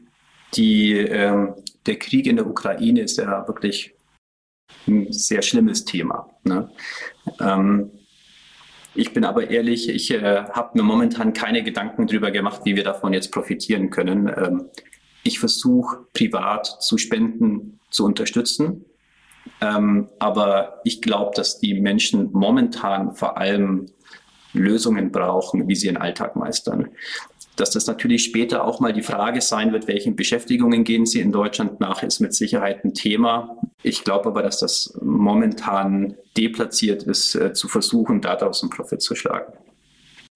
[0.54, 3.94] die, ähm, der Krieg in der Ukraine ist ja wirklich
[4.88, 6.30] ein sehr schlimmes Thema.
[6.44, 6.70] Ne?
[7.40, 7.92] Ähm,
[8.94, 12.84] ich bin aber ehrlich, ich äh, habe mir momentan keine Gedanken darüber gemacht, wie wir
[12.84, 14.28] davon jetzt profitieren können.
[14.28, 14.70] Ähm,
[15.24, 18.86] ich versuche privat zu spenden, zu unterstützen.
[19.62, 23.86] Ähm, aber ich glaube, dass die Menschen momentan vor allem
[24.54, 26.90] Lösungen brauchen, wie sie ihren Alltag meistern
[27.56, 31.32] dass das natürlich später auch mal die Frage sein wird, welchen Beschäftigungen gehen Sie in
[31.32, 33.58] Deutschland nach, ist mit Sicherheit ein Thema.
[33.84, 39.16] Ich glaube aber, dass das momentan deplatziert ist, äh, zu versuchen, daraus einen Profit zu
[39.16, 39.54] schlagen.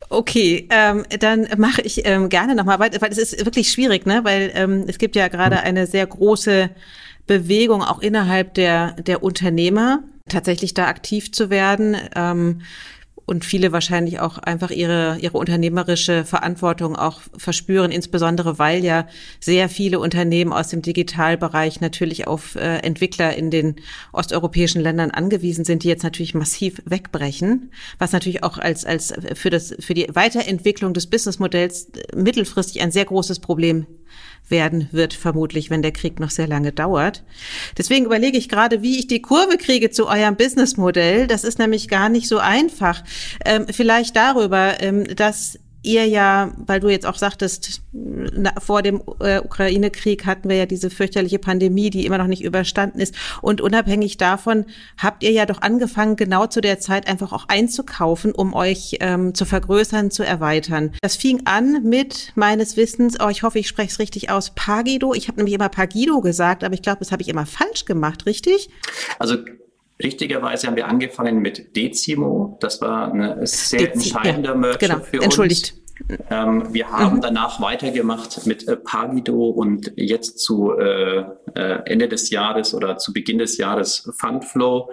[0.09, 4.21] Okay, ähm, dann mache ich ähm, gerne nochmal weiter, weil es ist wirklich schwierig, ne?
[4.23, 6.69] Weil ähm, es gibt ja gerade eine sehr große
[7.25, 11.97] Bewegung auch innerhalb der der Unternehmer, tatsächlich da aktiv zu werden.
[12.15, 12.61] Ähm,
[13.25, 19.07] und viele wahrscheinlich auch einfach ihre, ihre unternehmerische Verantwortung auch verspüren, insbesondere weil ja
[19.39, 23.75] sehr viele Unternehmen aus dem Digitalbereich natürlich auf äh, Entwickler in den
[24.13, 29.49] osteuropäischen Ländern angewiesen sind, die jetzt natürlich massiv wegbrechen, was natürlich auch als, als für
[29.49, 33.87] das, für die Weiterentwicklung des Businessmodells mittelfristig ein sehr großes Problem
[34.47, 37.23] werden wird, vermutlich, wenn der Krieg noch sehr lange dauert.
[37.77, 41.27] Deswegen überlege ich gerade, wie ich die Kurve kriege zu eurem Businessmodell.
[41.27, 43.03] Das ist nämlich gar nicht so einfach.
[43.43, 49.01] Ähm, vielleicht darüber, ähm, dass ihr ja, weil du jetzt auch sagtest, na, vor dem
[49.19, 53.15] äh, Ukraine-Krieg hatten wir ja diese fürchterliche Pandemie, die immer noch nicht überstanden ist.
[53.41, 54.65] Und unabhängig davon
[54.97, 59.33] habt ihr ja doch angefangen, genau zu der Zeit einfach auch einzukaufen, um euch ähm,
[59.33, 60.91] zu vergrößern, zu erweitern.
[61.01, 65.13] Das fing an mit meines Wissens, oh, ich hoffe, ich spreche es richtig aus, Pagido.
[65.13, 68.25] Ich habe nämlich immer Pagido gesagt, aber ich glaube, das habe ich immer falsch gemacht,
[68.25, 68.69] richtig?
[69.19, 69.37] Also
[70.01, 72.57] Richtigerweise haben wir angefangen mit Decimo.
[72.59, 75.03] Das war ein sehr Dezi entscheidender ja, Merchant genau.
[75.03, 75.73] für Entschuldigt.
[75.73, 75.85] uns.
[76.29, 77.21] Ähm, wir haben mhm.
[77.21, 81.19] danach weitergemacht mit äh, Pagido und jetzt zu äh,
[81.55, 84.91] äh, Ende des Jahres oder zu Beginn des Jahres Fundflow.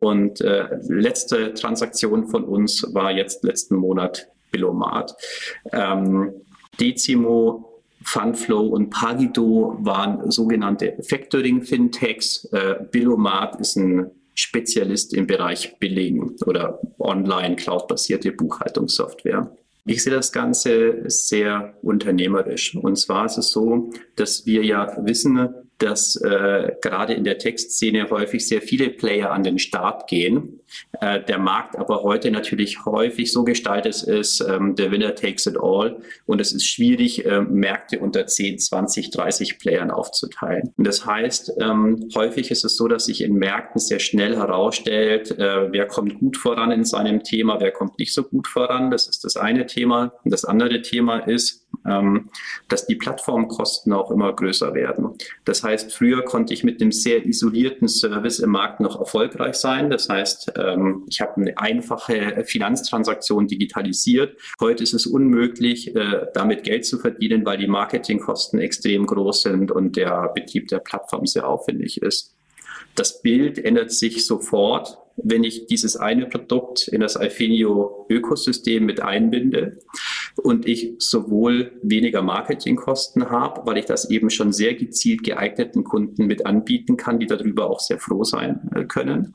[0.00, 5.14] Und äh, letzte Transaktion von uns war jetzt letzten Monat Billomat.
[5.72, 6.32] Ähm,
[6.80, 12.44] Decimo Fundflow und Pagido waren sogenannte Factoring-Fintechs.
[12.52, 19.50] Äh, Billomat ist ein Spezialist im Bereich Billing oder online cloud-basierte Buchhaltungssoftware.
[19.84, 22.76] Ich sehe das Ganze sehr unternehmerisch.
[22.76, 25.48] Und zwar ist es so, dass wir ja wissen,
[25.78, 30.60] dass äh, gerade in der Textszene häufig sehr viele Player an den Start gehen.
[31.00, 35.56] Äh, der Markt aber heute natürlich häufig so gestaltet ist, ähm, der Winner takes it
[35.60, 36.00] all.
[36.26, 40.72] Und es ist schwierig, äh, Märkte unter 10, 20, 30 Playern aufzuteilen.
[40.76, 45.30] Und das heißt, ähm, häufig ist es so, dass sich in Märkten sehr schnell herausstellt,
[45.38, 48.90] äh, wer kommt gut voran in seinem Thema, wer kommt nicht so gut voran.
[48.90, 50.12] Das ist das eine Thema.
[50.24, 51.67] Und das andere Thema ist,
[52.68, 55.10] dass die Plattformkosten auch immer größer werden.
[55.44, 59.90] Das heißt, früher konnte ich mit einem sehr isolierten Service im Markt noch erfolgreich sein.
[59.90, 64.38] Das heißt, ähm, ich habe eine einfache Finanztransaktion digitalisiert.
[64.60, 69.70] Heute ist es unmöglich, äh, damit Geld zu verdienen, weil die Marketingkosten extrem groß sind
[69.70, 72.34] und der Betrieb der Plattform sehr aufwendig ist.
[72.94, 79.00] Das Bild ändert sich sofort, wenn ich dieses eine Produkt in das Alfinio Ökosystem mit
[79.00, 79.78] einbinde
[80.38, 86.26] und ich sowohl weniger Marketingkosten habe, weil ich das eben schon sehr gezielt geeigneten Kunden
[86.26, 89.34] mit anbieten kann, die darüber auch sehr froh sein äh, können.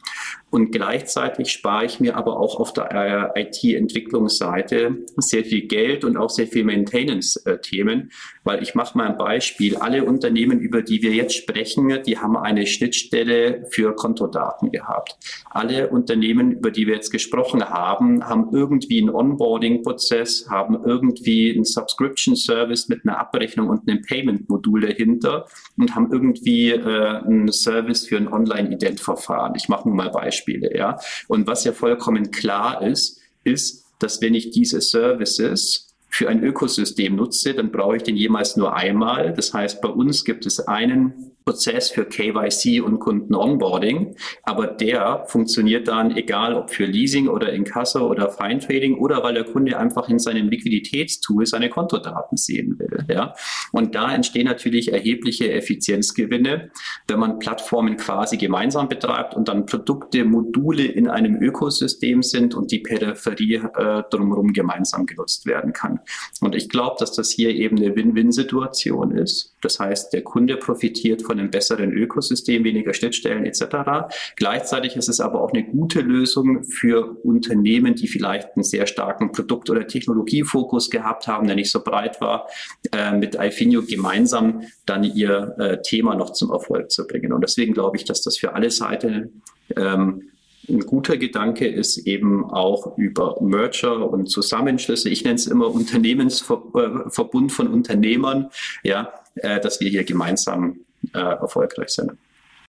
[0.49, 6.15] Und gleichzeitig spare ich mir aber auch auf der äh, IT-Entwicklungsseite sehr viel Geld und
[6.15, 8.11] auch sehr viel Maintenance-Themen,
[8.43, 9.77] weil ich mache mal ein Beispiel.
[9.77, 15.17] Alle Unternehmen, über die wir jetzt sprechen, die haben eine Schnittstelle für Kontodaten gehabt.
[15.49, 21.65] Alle Unternehmen, über die wir jetzt gesprochen haben, haben irgendwie einen Onboarding-Prozess, haben irgendwie einen
[21.65, 25.45] Subscription-Service mit einer Abrechnung und einem Payment-Modul dahinter
[25.77, 29.53] und haben irgendwie äh, einen Service für ein Online-Ident-Verfahren.
[29.55, 30.97] Ich mache nur mal Beispiele, ja.
[31.27, 37.15] Und was ja vollkommen klar ist, ist, dass wenn ich diese Services für ein Ökosystem
[37.15, 39.33] nutze, dann brauche ich den jemals nur einmal.
[39.33, 45.87] Das heißt, bei uns gibt es einen Prozess für KYC und Kunden-Onboarding, aber der funktioniert
[45.87, 50.09] dann egal ob für Leasing oder Inkasso oder Fine Trading oder weil der Kunde einfach
[50.09, 53.05] in seinem Liquiditätstool seine Kontodaten sehen will.
[53.09, 53.33] Ja?
[53.71, 56.71] Und da entstehen natürlich erhebliche Effizienzgewinne,
[57.07, 62.71] wenn man Plattformen quasi gemeinsam betreibt und dann Produkte, Module in einem Ökosystem sind und
[62.71, 65.99] die Peripherie äh, drumherum gemeinsam genutzt werden kann.
[66.41, 69.52] Und ich glaube, dass das hier eben eine Win-Win-Situation ist.
[69.63, 74.13] Das heißt, der Kunde profitiert von einem besseren Ökosystem, weniger Schnittstellen etc.
[74.35, 79.31] Gleichzeitig ist es aber auch eine gute Lösung für Unternehmen, die vielleicht einen sehr starken
[79.31, 82.47] Produkt- oder Technologiefokus gehabt haben, der nicht so breit war,
[82.91, 87.33] äh, mit Ifinio gemeinsam dann ihr äh, Thema noch zum Erfolg zu bringen.
[87.33, 89.41] Und deswegen glaube ich, dass das für alle Seiten
[89.75, 90.29] ähm,
[90.69, 95.09] ein guter Gedanke ist eben auch über Merger und Zusammenschlüsse.
[95.09, 98.49] Ich nenne es immer Unternehmensverbund von Unternehmern,
[98.83, 100.77] ja, äh, dass wir hier gemeinsam
[101.13, 102.13] äh, erfolgreich sind.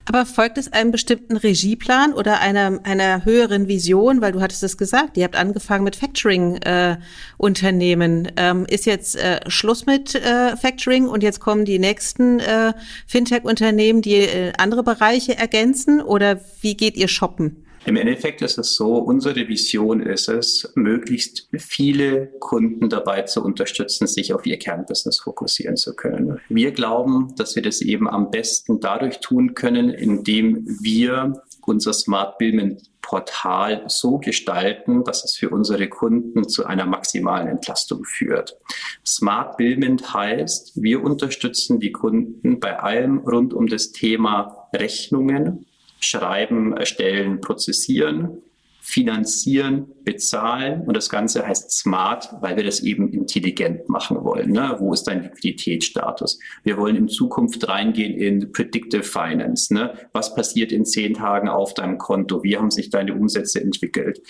[0.05, 4.21] Aber folgt es einem bestimmten Regieplan oder einer, einer höheren Vision?
[4.21, 8.25] Weil du hattest es gesagt, ihr habt angefangen mit Factoring-Unternehmen.
[8.25, 12.73] Äh, ähm, ist jetzt äh, Schluss mit äh, Factoring und jetzt kommen die nächsten äh,
[13.05, 16.01] Fintech-Unternehmen, die äh, andere Bereiche ergänzen?
[16.01, 17.67] Oder wie geht ihr shoppen?
[17.85, 24.05] Im Endeffekt ist es so, unsere Vision ist es, möglichst viele Kunden dabei zu unterstützen,
[24.05, 26.39] sich auf ihr Kernbusiness fokussieren zu können.
[26.49, 32.37] Wir glauben, dass wir das eben am besten dadurch tun können, indem wir unser Smart
[32.37, 38.57] Billment Portal so gestalten, dass es für unsere Kunden zu einer maximalen Entlastung führt.
[39.05, 45.65] Smart Billment heißt, wir unterstützen die Kunden bei allem rund um das Thema Rechnungen,
[45.99, 48.41] schreiben, erstellen, prozessieren,
[48.89, 50.81] finanzieren, bezahlen.
[50.81, 54.51] Und das Ganze heißt smart, weil wir das eben intelligent machen wollen.
[54.51, 54.77] Ne?
[54.79, 56.39] Wo ist dein Liquiditätsstatus?
[56.63, 59.71] Wir wollen in Zukunft reingehen in Predictive Finance.
[59.71, 59.93] Ne?
[60.11, 62.43] Was passiert in zehn Tagen auf deinem Konto?
[62.43, 64.21] Wie haben sich deine Umsätze entwickelt?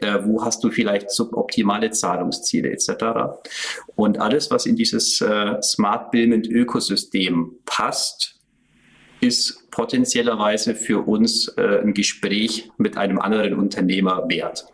[0.00, 2.90] Äh, wo hast du vielleicht suboptimale Zahlungsziele etc.?
[3.94, 8.34] Und alles, was in dieses äh, Smart Billment Ökosystem passt,
[9.20, 14.66] ist potenziellerweise für uns äh, ein Gespräch mit einem anderen Unternehmer wert.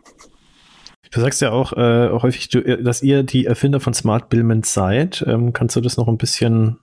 [1.11, 4.65] Du sagst ja auch äh, häufig, du, äh, dass ihr die Erfinder von Smart Billment
[4.65, 5.23] seid.
[5.27, 6.79] Ähm, kannst du das noch ein bisschen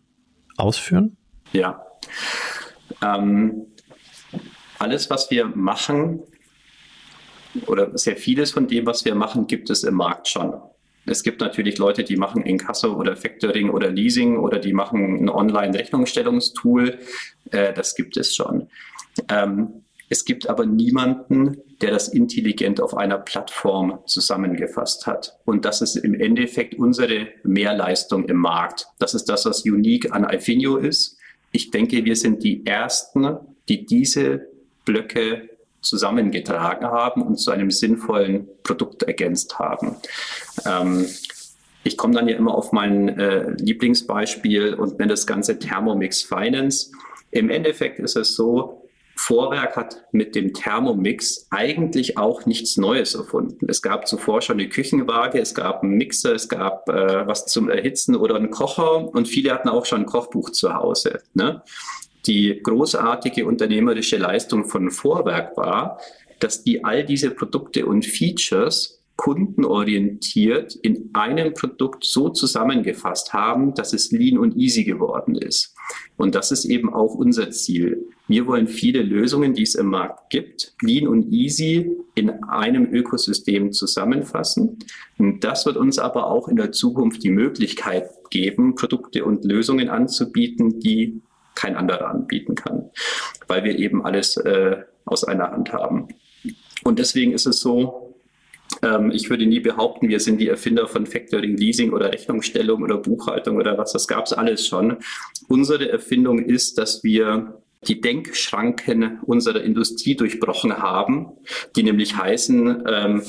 [0.56, 1.16] ausführen?
[1.52, 1.84] Ja.
[3.02, 3.66] Ähm,
[4.78, 6.22] alles, was wir machen,
[7.66, 10.54] oder sehr vieles von dem, was wir machen, gibt es im Markt schon.
[11.06, 15.28] Es gibt natürlich Leute, die machen Inkasso oder Factoring oder Leasing oder die machen ein
[15.28, 16.98] Online-Rechnungsstellungstool.
[17.50, 18.68] Äh, das gibt es schon.
[19.28, 25.38] Ähm, es gibt aber niemanden, der das intelligent auf einer Plattform zusammengefasst hat.
[25.46, 28.88] Und das ist im Endeffekt unsere Mehrleistung im Markt.
[28.98, 31.16] Das ist das, was unique an Ifinio ist.
[31.50, 33.38] Ich denke, wir sind die Ersten,
[33.70, 34.48] die diese
[34.84, 35.48] Blöcke
[35.82, 39.96] zusammengetragen haben und zu einem sinnvollen Produkt ergänzt haben.
[40.64, 41.06] Ähm,
[41.84, 46.92] ich komme dann ja immer auf mein äh, Lieblingsbeispiel und nenne das Ganze Thermomix Finance.
[47.30, 48.82] Im Endeffekt ist es so,
[49.16, 53.66] Vorwerk hat mit dem Thermomix eigentlich auch nichts Neues erfunden.
[53.68, 57.68] Es gab zuvor schon eine Küchenwaage, es gab einen Mixer, es gab äh, was zum
[57.68, 61.20] Erhitzen oder einen Kocher und viele hatten auch schon ein Kochbuch zu Hause.
[61.34, 61.62] Ne?
[62.26, 65.98] Die großartige unternehmerische Leistung von Vorwerk war,
[66.40, 73.92] dass die all diese Produkte und Features kundenorientiert in einem Produkt so zusammengefasst haben, dass
[73.92, 75.76] es lean und easy geworden ist.
[76.16, 78.08] Und das ist eben auch unser Ziel.
[78.26, 83.72] Wir wollen viele Lösungen, die es im Markt gibt, lean und easy in einem Ökosystem
[83.72, 84.78] zusammenfassen.
[85.18, 89.88] Und das wird uns aber auch in der Zukunft die Möglichkeit geben, Produkte und Lösungen
[89.88, 91.20] anzubieten, die
[91.54, 92.90] kein anderer anbieten kann,
[93.48, 96.08] weil wir eben alles äh, aus einer Hand haben.
[96.84, 98.14] Und deswegen ist es so,
[98.82, 102.98] ähm, ich würde nie behaupten, wir sind die Erfinder von Factoring, Leasing oder Rechnungsstellung oder
[102.98, 104.98] Buchhaltung oder was, das gab es alles schon.
[105.48, 111.32] Unsere Erfindung ist, dass wir die Denkschranken unserer Industrie durchbrochen haben,
[111.74, 113.22] die nämlich heißen, ähm,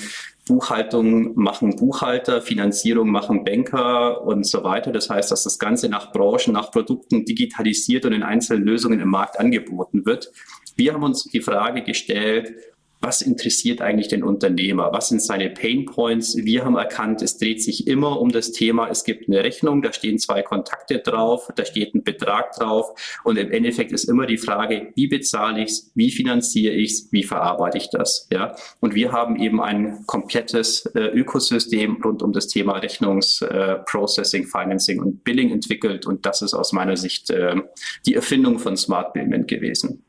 [0.48, 4.92] Buchhaltung machen Buchhalter, Finanzierung machen Banker und so weiter.
[4.92, 9.10] Das heißt, dass das Ganze nach Branchen, nach Produkten digitalisiert und in einzelnen Lösungen im
[9.10, 10.32] Markt angeboten wird.
[10.76, 12.54] Wir haben uns die Frage gestellt,
[13.04, 14.92] was interessiert eigentlich den Unternehmer?
[14.94, 16.38] Was sind seine Pain Points?
[16.38, 19.92] Wir haben erkannt, es dreht sich immer um das Thema, es gibt eine Rechnung, da
[19.92, 24.38] stehen zwei Kontakte drauf, da steht ein Betrag drauf und im Endeffekt ist immer die
[24.38, 28.28] Frage, wie bezahle ich es, wie finanziere ich es, wie verarbeite ich das?
[28.32, 28.56] Ja?
[28.80, 35.02] Und wir haben eben ein komplettes äh, Ökosystem rund um das Thema Rechnungsprocessing, äh, Financing
[35.02, 37.58] und Billing entwickelt und das ist aus meiner Sicht äh,
[38.06, 40.06] die Erfindung von Smart Billment gewesen.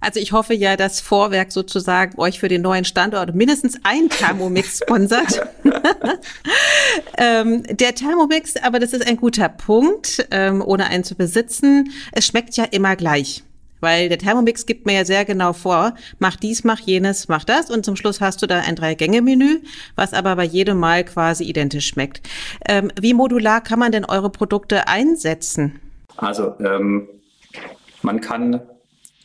[0.00, 4.78] Also ich hoffe ja, dass Vorwerk sozusagen euch für den neuen Standort mindestens ein Thermomix
[4.78, 5.46] sponsert.
[7.18, 11.90] ähm, der Thermomix, aber das ist ein guter Punkt, ähm, ohne einen zu besitzen.
[12.12, 13.44] Es schmeckt ja immer gleich.
[13.80, 17.70] Weil der Thermomix gibt mir ja sehr genau vor, mach dies, mach jenes, mach das
[17.70, 19.60] und zum Schluss hast du da ein Drei-Gänge-Menü,
[19.94, 22.28] was aber bei jedem Mal quasi identisch schmeckt.
[22.68, 25.78] Ähm, wie modular kann man denn eure Produkte einsetzen?
[26.16, 27.08] Also ähm,
[28.02, 28.62] man kann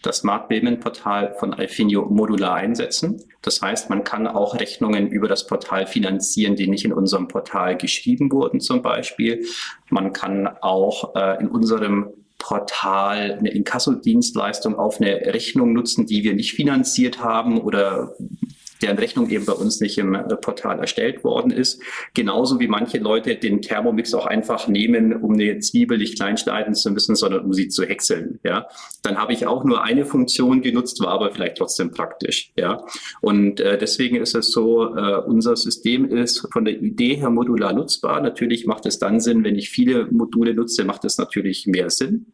[0.04, 3.24] das Smart Payment Portal von Alfinio modular einsetzen.
[3.41, 7.78] Das heißt, man kann auch Rechnungen über das Portal finanzieren, die nicht in unserem Portal
[7.78, 9.45] geschrieben wurden zum Beispiel.
[9.89, 16.34] Man kann auch äh, in unserem Portal eine Inkasso-Dienstleistung auf eine Rechnung nutzen, die wir
[16.36, 18.14] nicht finanziert haben oder
[18.84, 21.81] deren Rechnung eben bei uns nicht im äh, Portal erstellt worden ist.
[22.13, 26.75] Genauso wie manche Leute den Thermomix auch einfach nehmen, um eine Zwiebel nicht klein schneiden
[26.75, 28.39] zu müssen, sondern um sie zu häckseln.
[28.43, 28.67] Ja,
[29.01, 32.51] dann habe ich auch nur eine Funktion genutzt, war aber vielleicht trotzdem praktisch.
[32.57, 32.86] Ja,
[33.21, 37.73] und äh, deswegen ist es so, äh, unser System ist von der Idee her modular
[37.73, 38.21] nutzbar.
[38.21, 42.34] Natürlich macht es dann Sinn, wenn ich viele Module nutze, macht es natürlich mehr Sinn.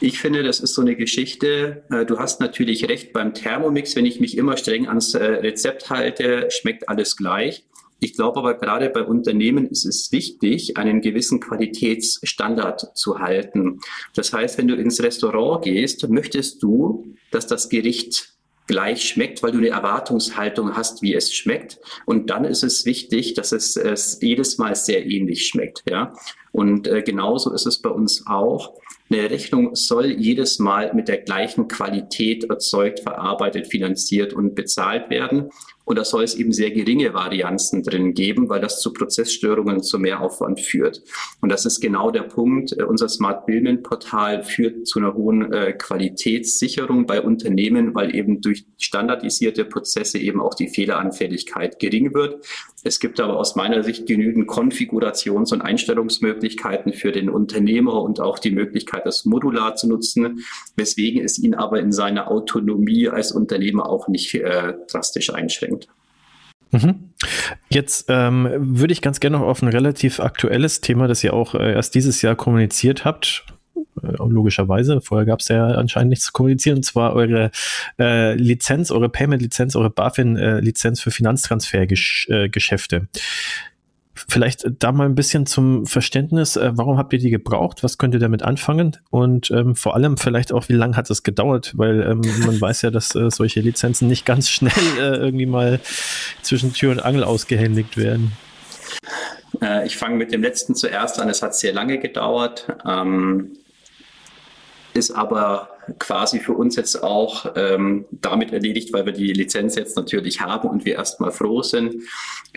[0.00, 1.84] Ich finde, das ist so eine Geschichte.
[1.90, 5.88] Äh, du hast natürlich recht beim Thermomix, wenn ich mich immer streng ans äh, Rezept
[5.88, 7.64] halte, schmeckt alles gleich.
[7.98, 13.80] Ich glaube aber gerade bei Unternehmen ist es wichtig, einen gewissen Qualitätsstandard zu halten.
[14.14, 18.36] Das heißt, wenn du ins Restaurant gehst, möchtest du, dass das Gericht
[18.66, 21.78] gleich schmeckt, weil du eine Erwartungshaltung hast, wie es schmeckt.
[22.04, 25.84] Und dann ist es wichtig, dass es, es jedes Mal sehr ähnlich schmeckt.
[25.88, 26.12] Ja?
[26.52, 28.74] Und äh, genauso ist es bei uns auch.
[29.08, 35.50] Eine Rechnung soll jedes Mal mit der gleichen Qualität erzeugt, verarbeitet, finanziert und bezahlt werden.
[35.86, 40.00] Und da soll es eben sehr geringe Varianzen drin geben, weil das zu Prozessstörungen, zu
[40.00, 41.00] Mehraufwand führt.
[41.40, 42.76] Und das ist genau der Punkt.
[42.76, 48.40] Äh, unser Smart Billment Portal führt zu einer hohen äh, Qualitätssicherung bei Unternehmen, weil eben
[48.40, 52.44] durch standardisierte Prozesse eben auch die Fehleranfälligkeit gering wird.
[52.82, 58.38] Es gibt aber aus meiner Sicht genügend Konfigurations- und Einstellungsmöglichkeiten für den Unternehmer und auch
[58.38, 60.44] die Möglichkeit, das modular zu nutzen,
[60.76, 65.75] weswegen es ihn aber in seiner Autonomie als Unternehmer auch nicht äh, drastisch einschränkt.
[66.72, 67.10] Mhm.
[67.68, 71.54] Jetzt ähm, würde ich ganz gerne noch auf ein relativ aktuelles Thema, das ihr auch
[71.54, 73.44] äh, erst dieses Jahr kommuniziert habt,
[74.02, 75.00] äh, logischerweise.
[75.00, 77.50] Vorher gab es ja anscheinend nichts zu kommunizieren, und zwar eure
[77.98, 83.08] äh, Lizenz, eure Payment-Lizenz, eure BaFin-Lizenz für Finanztransfergeschäfte.
[84.16, 87.82] Äh, Vielleicht da mal ein bisschen zum Verständnis, äh, warum habt ihr die gebraucht?
[87.82, 88.96] Was könnt ihr damit anfangen?
[89.10, 91.72] Und ähm, vor allem vielleicht auch, wie lange hat es gedauert?
[91.76, 95.80] Weil ähm, man weiß ja, dass äh, solche Lizenzen nicht ganz schnell äh, irgendwie mal
[96.42, 98.32] zwischen Tür und Angel ausgehändigt werden.
[99.60, 101.28] Äh, ich fange mit dem letzten zuerst an.
[101.28, 102.66] Es hat sehr lange gedauert.
[102.86, 103.52] Ähm,
[104.94, 105.68] ist aber
[105.98, 110.68] quasi für uns jetzt auch ähm, damit erledigt, weil wir die Lizenz jetzt natürlich haben
[110.68, 112.02] und wir erstmal froh sind.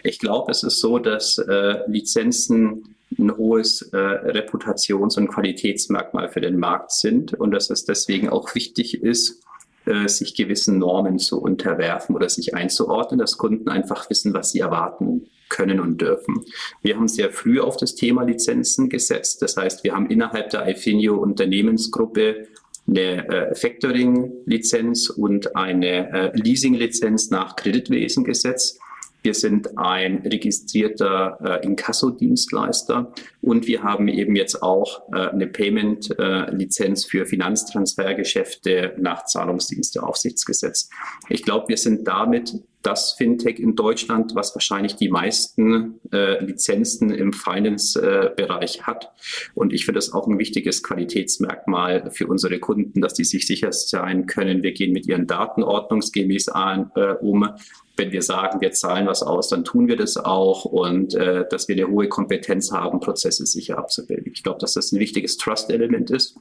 [0.04, 6.42] Ich glaube, es ist so, dass äh, Lizenzen ein hohes äh, Reputations- und Qualitätsmerkmal für
[6.42, 9.44] den Markt sind und dass es deswegen auch wichtig ist,
[9.86, 14.60] äh, sich gewissen Normen zu unterwerfen oder sich einzuordnen, dass Kunden einfach wissen, was sie
[14.60, 16.46] erwarten können und dürfen.
[16.84, 19.42] Wir haben sehr früh auf das Thema Lizenzen gesetzt.
[19.42, 22.48] Das heißt, wir haben innerhalb der Ifinio Unternehmensgruppe
[22.90, 28.80] eine äh, Factoring-Lizenz und eine äh, Leasing-Lizenz nach Kreditwesengesetz.
[29.22, 37.06] Wir sind ein registrierter äh, Inkasso-Dienstleister und wir haben eben jetzt auch äh, eine Payment-Lizenz
[37.06, 40.90] äh, für Finanztransfergeschäfte nach Zahlungsdiensteaufsichtsgesetz.
[41.28, 47.12] Ich glaube, wir sind damit das Fintech in Deutschland, was wahrscheinlich die meisten äh, Lizenzen
[47.12, 49.12] im Finance-Bereich äh, hat.
[49.54, 53.74] Und ich finde das auch ein wichtiges Qualitätsmerkmal für unsere Kunden, dass die sich sicher
[53.74, 57.50] sein können, wir gehen mit ihren Daten ordnungsgemäß an, äh, um.
[57.98, 61.68] Wenn wir sagen, wir zahlen was aus, dann tun wir das auch und äh, dass
[61.68, 64.32] wir eine hohe Kompetenz haben, Prozesse sicher abzubilden.
[64.34, 66.38] Ich glaube, dass das ein wichtiges Trust-Element ist.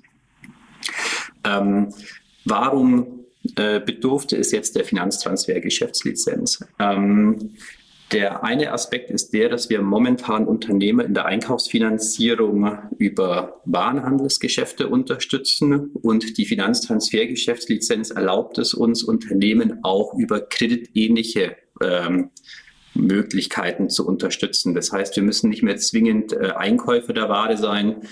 [1.44, 1.92] Ähm,
[2.44, 3.24] warum
[3.56, 6.64] äh, bedurfte es jetzt der Finanztransfer-Geschäftslizenz.
[6.78, 7.50] Ähm,
[8.10, 15.90] Der eine Aspekt ist der, dass wir momentan Unternehmer in der Einkaufsfinanzierung über Warenhandelsgeschäfte unterstützen
[15.92, 22.30] und die Finanztransfergeschäftslizenz erlaubt es uns, Unternehmen auch über kreditähnliche ähm,
[22.98, 24.74] Möglichkeiten zu unterstützen.
[24.74, 28.02] Das heißt, wir müssen nicht mehr zwingend äh, Einkäufer der Ware sein,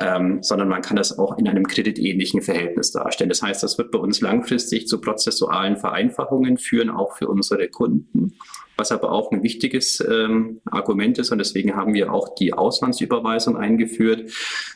[0.00, 3.30] ähm, sondern man kann das auch in einem kreditähnlichen Verhältnis darstellen.
[3.30, 8.34] Das heißt, das wird bei uns langfristig zu prozessualen Vereinfachungen führen, auch für unsere Kunden.
[8.76, 13.56] Was aber auch ein wichtiges ähm, Argument ist, und deswegen haben wir auch die Auslandsüberweisung
[13.56, 14.32] eingeführt.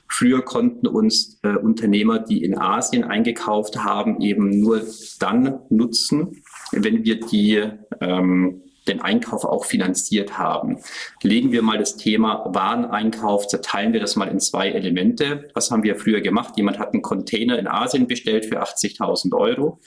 [0.09, 4.83] Früher konnten uns äh, Unternehmer, die in Asien eingekauft haben, eben nur
[5.19, 7.65] dann nutzen, wenn wir die
[8.01, 10.79] ähm, den Einkauf auch finanziert haben.
[11.23, 15.49] Legen wir mal das Thema Wareneinkauf, zerteilen wir das mal in zwei Elemente.
[15.55, 16.55] Was haben wir früher gemacht?
[16.57, 19.81] Jemand hat einen Container in Asien bestellt für 80.000 Euro.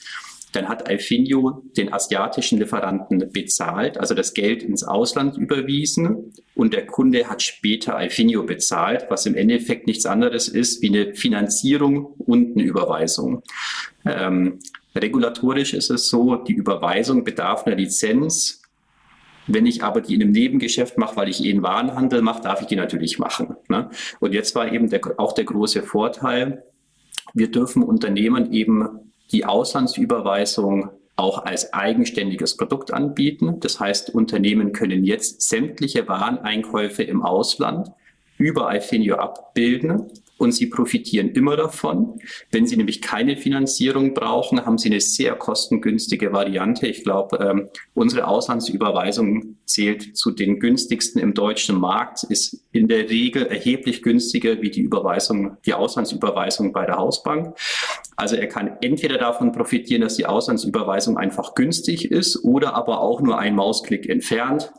[0.52, 6.86] Dann hat Alfinio den asiatischen Lieferanten bezahlt, also das Geld ins Ausland überwiesen und der
[6.86, 12.58] Kunde hat später Alfinio bezahlt, was im Endeffekt nichts anderes ist wie eine Finanzierung und
[12.58, 13.44] eine Überweisung.
[14.06, 14.60] Ähm,
[14.94, 18.61] regulatorisch ist es so, die Überweisung bedarf einer Lizenz
[19.48, 22.62] wenn ich aber die in einem Nebengeschäft mache, weil ich eh einen Warenhandel mache, darf
[22.62, 23.56] ich die natürlich machen.
[23.70, 23.90] Ne?
[24.20, 26.64] Und jetzt war eben der, auch der große Vorteil,
[27.34, 33.60] wir dürfen Unternehmen eben die Auslandsüberweisung auch als eigenständiges Produkt anbieten.
[33.60, 37.92] Das heißt, Unternehmen können jetzt sämtliche Wareneinkäufe im Ausland
[38.38, 40.08] über iFinio abbilden
[40.42, 42.20] und sie profitieren immer davon.
[42.52, 46.88] Wenn sie nämlich keine Finanzierung brauchen, haben sie eine sehr kostengünstige Variante.
[46.88, 53.08] Ich glaube, ähm, unsere Auslandsüberweisung zählt zu den günstigsten im deutschen Markt, ist in der
[53.12, 57.56] Regel erheblich günstiger wie die Überweisung, die Auslandsüberweisung bei der Hausbank.
[58.16, 63.22] Also er kann entweder davon profitieren, dass die Auslandsüberweisung einfach günstig ist oder aber auch
[63.22, 64.74] nur ein Mausklick entfernt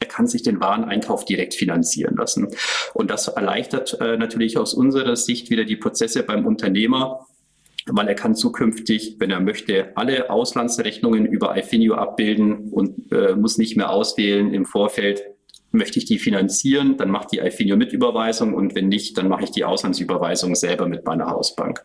[0.00, 2.48] er kann sich den Wareneinkauf direkt finanzieren lassen.
[2.94, 7.26] Und das erleichtert äh, natürlich aus unserer Sicht wieder die Prozesse beim Unternehmer,
[7.86, 13.58] weil er kann zukünftig, wenn er möchte, alle Auslandsrechnungen über iFinio abbilden und äh, muss
[13.58, 15.22] nicht mehr auswählen im Vorfeld,
[15.70, 19.44] möchte ich die finanzieren, dann macht die iFinio mit Überweisung und wenn nicht, dann mache
[19.44, 21.84] ich die Auslandsüberweisung selber mit meiner Hausbank.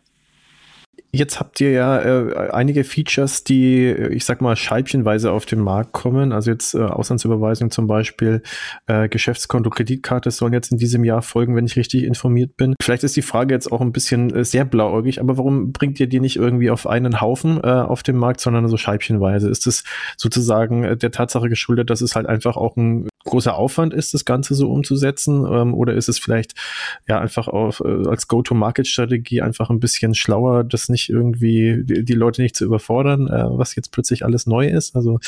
[1.14, 5.60] Jetzt habt ihr ja äh, einige Features, die, äh, ich sag mal, scheibchenweise auf den
[5.60, 6.32] Markt kommen.
[6.32, 8.42] Also jetzt äh, Auslandsüberweisung zum Beispiel,
[8.86, 12.74] äh, Geschäftskonto, Kreditkarte sollen jetzt in diesem Jahr folgen, wenn ich richtig informiert bin.
[12.80, 16.06] Vielleicht ist die Frage jetzt auch ein bisschen äh, sehr blauäugig, aber warum bringt ihr
[16.06, 19.50] die nicht irgendwie auf einen Haufen äh, auf den Markt, sondern so scheibchenweise?
[19.50, 19.84] Ist es
[20.16, 24.24] sozusagen äh, der Tatsache geschuldet, dass es halt einfach auch ein großer Aufwand ist, das
[24.24, 25.46] Ganze so umzusetzen?
[25.50, 26.54] Ähm, oder ist es vielleicht
[27.08, 32.14] ja einfach auf, äh, als Go-to-Market-Strategie einfach ein bisschen schlauer, das nicht irgendwie die, die
[32.14, 34.94] Leute nicht zu überfordern, äh, was jetzt plötzlich alles neu ist?
[34.96, 35.18] Also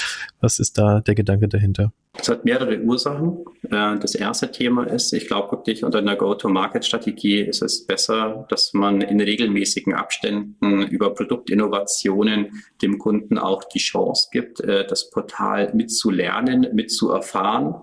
[0.41, 1.93] was ist da der Gedanke dahinter?
[2.17, 3.45] Es hat mehrere Ursachen.
[3.65, 8.73] Äh, das erste Thema ist, ich glaube wirklich unter einer Go-to-Market-Strategie ist es besser, dass
[8.73, 15.73] man in regelmäßigen Abständen über Produktinnovationen dem Kunden auch die Chance gibt, äh, das Portal
[15.75, 17.75] mitzulernen, mitzuerfahren.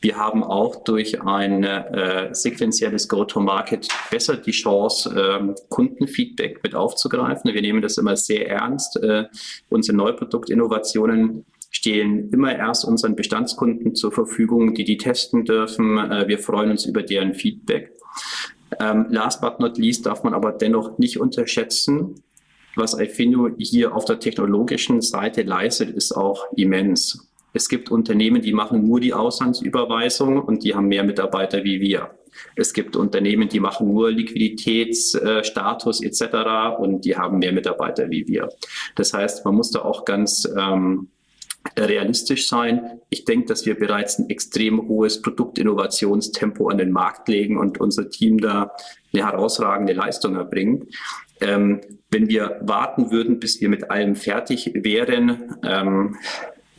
[0.00, 7.52] Wir haben auch durch ein äh, sequenzielles Go-to-Market besser die Chance, äh, Kundenfeedback mit aufzugreifen.
[7.52, 8.96] Wir nehmen das immer sehr ernst.
[9.02, 9.24] Äh,
[9.70, 15.98] unsere Neuproduktinnovationen stehen immer erst unseren Bestandskunden zur Verfügung, die die testen dürfen.
[15.98, 17.92] Äh, wir freuen uns über deren Feedback.
[18.80, 22.22] Ähm, last but not least darf man aber dennoch nicht unterschätzen,
[22.76, 27.28] was iFinio hier auf der technologischen Seite leistet, ist auch immens.
[27.52, 32.10] Es gibt Unternehmen, die machen nur die Auslandsüberweisung und die haben mehr Mitarbeiter wie wir.
[32.54, 36.78] Es gibt Unternehmen, die machen nur Liquiditätsstatus äh, etc.
[36.78, 38.48] und die haben mehr Mitarbeiter wie wir.
[38.94, 41.08] Das heißt, man muss da auch ganz ähm,
[41.76, 43.00] realistisch sein.
[43.10, 48.08] Ich denke, dass wir bereits ein extrem hohes Produktinnovationstempo an den Markt legen und unser
[48.10, 48.72] Team da
[49.12, 50.94] eine herausragende Leistung erbringt.
[51.40, 56.16] Ähm, wenn wir warten würden, bis wir mit allem fertig wären, ähm,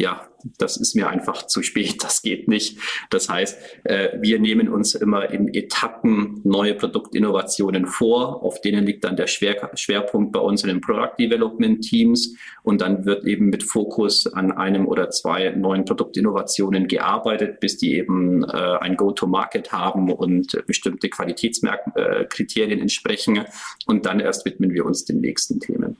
[0.01, 2.79] ja, das ist mir einfach zu spät, das geht nicht.
[3.09, 9.03] Das heißt, äh, wir nehmen uns immer in Etappen neue Produktinnovationen vor, auf denen liegt
[9.03, 13.47] dann der Schwer Schwerpunkt bei uns in den Product Development Teams und dann wird eben
[13.49, 19.73] mit Fokus an einem oder zwei neuen Produktinnovationen gearbeitet, bis die eben äh, ein Go-to-Market
[19.73, 23.43] haben und bestimmte Qualitätskriterien äh, entsprechen
[23.85, 25.97] und dann erst widmen wir uns den nächsten Themen.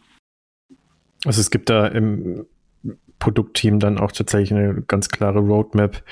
[1.25, 2.45] Also es gibt da im
[3.19, 6.03] Produktteam dann auch tatsächlich eine ganz klare Roadmap.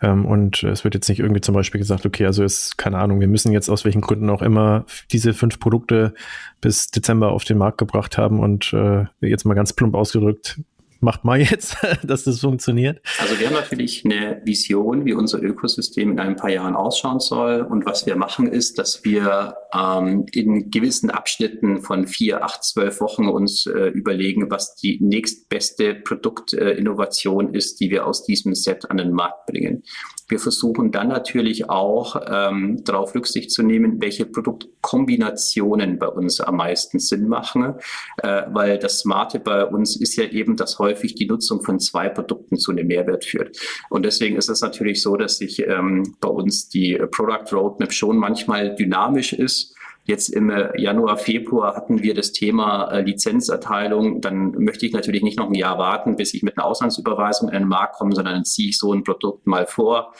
[0.00, 3.20] Ähm, und es wird jetzt nicht irgendwie zum Beispiel gesagt, okay, also ist, keine Ahnung,
[3.20, 6.14] wir müssen jetzt aus welchen Gründen auch immer diese fünf Produkte
[6.60, 10.60] bis Dezember auf den Markt gebracht haben und äh, jetzt mal ganz plump ausgedrückt,
[11.04, 13.00] macht mal jetzt, dass das funktioniert?
[13.20, 17.60] Also wir haben natürlich eine Vision, wie unser Ökosystem in ein paar Jahren ausschauen soll.
[17.60, 23.00] Und was wir machen, ist, dass wir ähm, in gewissen Abschnitten von vier, acht, zwölf
[23.00, 28.90] Wochen uns äh, überlegen, was die nächstbeste Produktinnovation äh, ist, die wir aus diesem Set
[28.90, 29.82] an den Markt bringen.
[30.28, 36.56] Wir versuchen dann natürlich auch ähm, darauf Rücksicht zu nehmen, welche Produktkombinationen bei uns am
[36.56, 37.74] meisten Sinn machen,
[38.22, 42.08] äh, weil das Smarte bei uns ist ja eben, dass häufig die Nutzung von zwei
[42.08, 43.58] Produkten zu einem Mehrwert führt.
[43.90, 48.16] Und deswegen ist es natürlich so, dass sich ähm, bei uns die Product Roadmap schon
[48.16, 49.74] manchmal dynamisch ist
[50.06, 54.20] Jetzt im äh, Januar, Februar hatten wir das Thema äh, Lizenzerteilung.
[54.20, 57.60] Dann möchte ich natürlich nicht noch ein Jahr warten, bis ich mit einer Auslandsüberweisung in
[57.60, 60.12] den Markt komme, sondern dann ziehe ich so ein Produkt mal vor.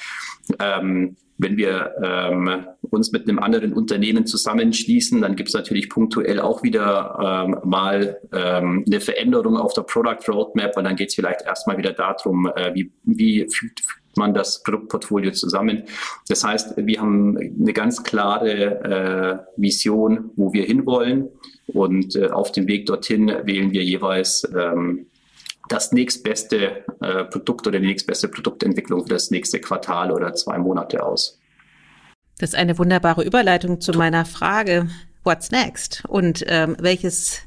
[0.58, 6.40] Ähm, wenn wir ähm, uns mit einem anderen Unternehmen zusammenschließen, dann gibt es natürlich punktuell
[6.40, 11.14] auch wieder ähm, mal ähm, eine Veränderung auf der Product Roadmap und dann geht es
[11.16, 13.48] vielleicht erstmal wieder darum, äh, wie, wie
[14.16, 15.84] man das Produktportfolio zusammen.
[16.28, 21.28] Das heißt, wir haben eine ganz klare äh, Vision, wo wir hinwollen
[21.66, 25.06] und äh, auf dem Weg dorthin wählen wir jeweils ähm,
[25.68, 31.02] das nächstbeste äh, Produkt oder die nächstbeste Produktentwicklung für das nächste Quartal oder zwei Monate
[31.02, 31.40] aus.
[32.38, 34.88] Das ist eine wunderbare Überleitung zu meiner Frage.
[35.22, 36.02] What's next?
[36.08, 37.42] Und ähm, welches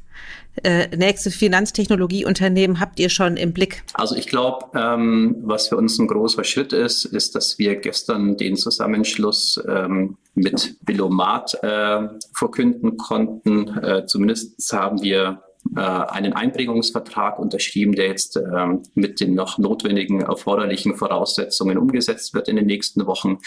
[0.64, 3.84] äh, nächste Finanztechnologieunternehmen habt ihr schon im Blick?
[3.94, 8.38] Also ich glaube, ähm, was für uns ein großer Schritt ist, ist, dass wir gestern
[8.38, 13.68] den Zusammenschluss ähm, mit Billomat äh, verkünden konnten.
[13.78, 15.42] Äh, zumindest haben wir
[15.76, 22.48] äh, einen Einbringungsvertrag unterschrieben, der jetzt ähm, mit den noch notwendigen erforderlichen Voraussetzungen umgesetzt wird
[22.48, 23.40] in den nächsten Wochen.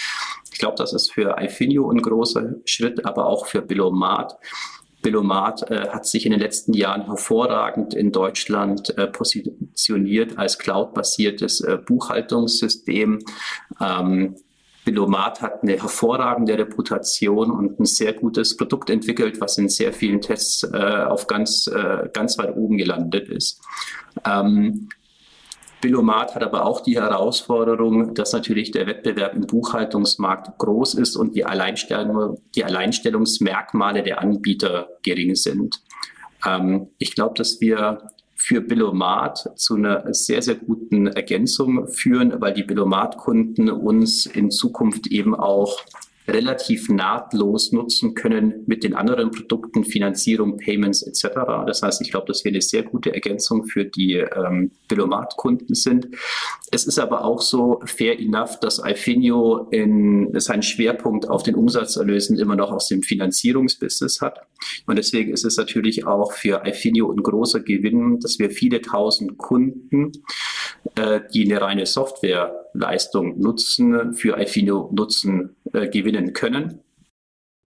[0.53, 4.37] Ich glaube, das ist für iFinio ein großer Schritt, aber auch für Billomat.
[5.03, 11.61] Billomat äh, hat sich in den letzten Jahren hervorragend in Deutschland äh, positioniert als cloud-basiertes
[11.63, 13.21] äh, Buchhaltungssystem.
[13.81, 14.37] Ähm,
[14.85, 20.21] Billomat hat eine hervorragende Reputation und ein sehr gutes Produkt entwickelt, was in sehr vielen
[20.21, 23.61] Tests äh, auf ganz, äh, ganz weit oben gelandet ist.
[24.25, 24.89] Ähm,
[25.81, 31.35] Billomat hat aber auch die Herausforderung, dass natürlich der Wettbewerb im Buchhaltungsmarkt groß ist und
[31.35, 35.83] die, Alleinstellung, die Alleinstellungsmerkmale der Anbieter gering sind.
[36.47, 42.55] Ähm, ich glaube, dass wir für Billomat zu einer sehr, sehr guten Ergänzung führen, weil
[42.55, 45.79] die Billomat-Kunden uns in Zukunft eben auch
[46.31, 51.35] relativ nahtlos nutzen können mit den anderen Produkten, Finanzierung, Payments etc.
[51.67, 56.09] Das heißt, ich glaube, dass wir eine sehr gute Ergänzung für die ähm, Billomat-Kunden sind.
[56.71, 62.39] Es ist aber auch so fair enough, dass Ifinio in seinen Schwerpunkt auf den Umsatzerlösen
[62.39, 64.41] immer noch aus dem Finanzierungsbusiness hat.
[64.87, 69.39] Und deswegen ist es natürlich auch für Ifinio ein großer Gewinn, dass wir viele tausend
[69.39, 70.13] Kunden,
[70.95, 76.81] äh, die eine reine Softwareleistung nutzen, für Ifinio nutzen, äh, gewinnen können.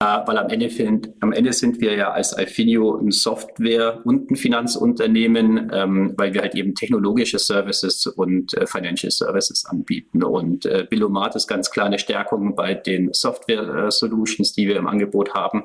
[0.01, 4.31] Äh, weil am Ende, find, am Ende sind wir ja als Alfinio ein Software- und
[4.31, 10.25] ein Finanzunternehmen, ähm, weil wir halt eben technologische Services und äh, Financial Services anbieten.
[10.25, 15.33] Und äh, Billomat ist ganz klar eine Stärkung bei den Software-Solutions, die wir im Angebot
[15.33, 15.63] haben.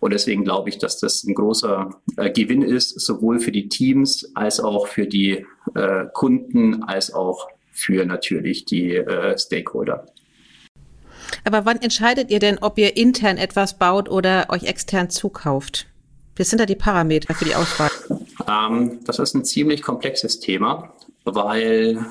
[0.00, 4.34] Und deswegen glaube ich, dass das ein großer äh, Gewinn ist, sowohl für die Teams
[4.34, 10.06] als auch für die äh, Kunden, als auch für natürlich die äh, Stakeholder.
[11.44, 15.86] Aber wann entscheidet ihr denn, ob ihr intern etwas baut oder euch extern zukauft?
[16.36, 17.90] Was sind da die Parameter für die Auswahl?
[18.46, 20.92] Ähm, das ist ein ziemlich komplexes Thema,
[21.24, 22.06] weil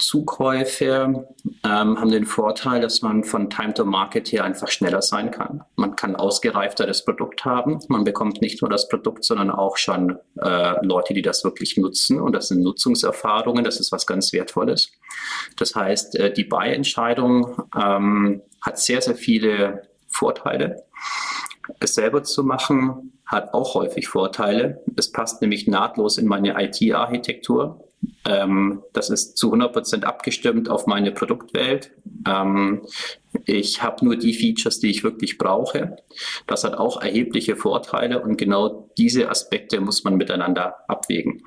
[0.00, 1.26] Zukäufe
[1.64, 5.62] ähm, haben den Vorteil, dass man von Time to Market her einfach schneller sein kann.
[5.76, 7.78] Man kann ausgereifteres Produkt haben.
[7.88, 12.20] Man bekommt nicht nur das Produkt, sondern auch schon äh, Leute, die das wirklich nutzen.
[12.20, 13.64] Und das sind Nutzungserfahrungen.
[13.64, 14.90] Das ist was ganz Wertvolles.
[15.56, 20.84] Das heißt, äh, die Buy-Entscheidung ähm, hat sehr, sehr viele Vorteile.
[21.78, 24.82] Es selber zu machen hat auch häufig Vorteile.
[24.96, 27.86] Es passt nämlich nahtlos in meine IT-Architektur.
[28.24, 31.92] Ähm, das ist zu 100 Prozent abgestimmt auf meine Produktwelt.
[32.26, 32.86] Ähm,
[33.44, 35.96] ich habe nur die Features, die ich wirklich brauche.
[36.46, 41.42] Das hat auch erhebliche Vorteile und genau diese Aspekte muss man miteinander abwägen.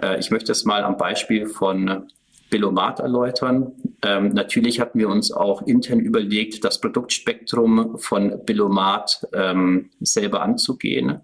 [0.00, 2.08] Äh, ich möchte es mal am Beispiel von
[2.50, 3.72] Billomat erläutern.
[4.02, 11.20] Ähm, natürlich hatten wir uns auch intern überlegt, das Produktspektrum von Billomat ähm, selber anzugehen.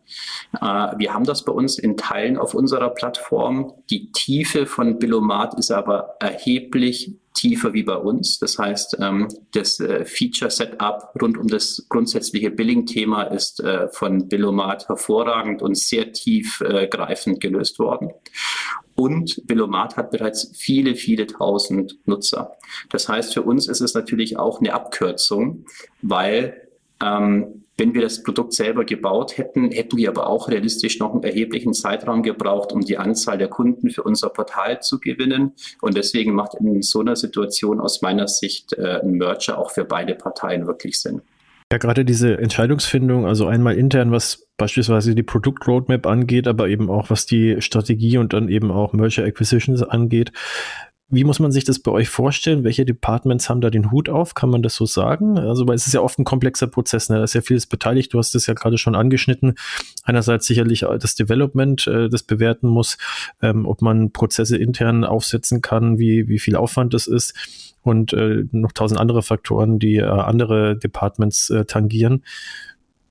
[0.61, 0.67] Äh,
[0.99, 3.73] wir haben das bei uns in Teilen auf unserer Plattform.
[3.91, 8.39] Die Tiefe von Billomat ist aber erheblich tiefer wie bei uns.
[8.39, 14.89] Das heißt, ähm, das äh, Feature-Setup rund um das grundsätzliche Billing-Thema ist äh, von Billomat
[14.89, 18.11] hervorragend und sehr tiefgreifend äh, gelöst worden.
[19.01, 22.53] Und Velomat hat bereits viele, viele tausend Nutzer.
[22.91, 25.65] Das heißt, für uns ist es natürlich auch eine Abkürzung,
[26.03, 26.69] weil
[27.03, 31.23] ähm, wenn wir das Produkt selber gebaut hätten, hätten wir aber auch realistisch noch einen
[31.23, 35.55] erheblichen Zeitraum gebraucht, um die Anzahl der Kunden für unser Portal zu gewinnen.
[35.81, 39.87] Und deswegen macht in so einer Situation aus meiner Sicht äh, ein Merger auch für
[39.87, 41.23] beide Parteien wirklich Sinn.
[41.73, 47.11] Ja, gerade diese Entscheidungsfindung, also einmal intern, was beispielsweise die Produktroadmap angeht, aber eben auch
[47.11, 50.33] was die Strategie und dann eben auch Merger Acquisitions angeht.
[51.13, 52.65] Wie muss man sich das bei euch vorstellen?
[52.65, 54.35] Welche Departments haben da den Hut auf?
[54.35, 55.39] Kann man das so sagen?
[55.39, 57.19] Also, weil es ist ja oft ein komplexer Prozess, ne?
[57.19, 58.15] da ist ja vieles beteiligt.
[58.15, 59.55] Du hast es ja gerade schon angeschnitten.
[60.05, 62.97] Einerseits sicherlich das Development, äh, das bewerten muss,
[63.43, 67.35] ähm, ob man Prozesse intern aufsetzen kann, wie, wie viel Aufwand das ist
[67.83, 72.25] und äh, noch tausend andere Faktoren, die äh, andere Departments äh, tangieren.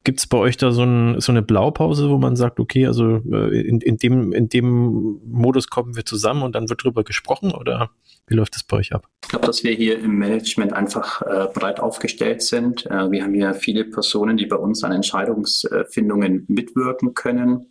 [0.05, 3.17] Gibt es bei euch da so, ein, so, eine Blaupause, wo man sagt, okay, also
[3.31, 7.51] äh, in, in, dem, in dem Modus kommen wir zusammen und dann wird drüber gesprochen
[7.51, 7.89] oder
[8.27, 9.07] wie läuft das bei euch ab?
[9.23, 12.85] Ich glaube, dass wir hier im Management einfach äh, breit aufgestellt sind.
[12.85, 17.67] Äh, wir haben hier viele Personen, die bei uns an Entscheidungsfindungen mitwirken können.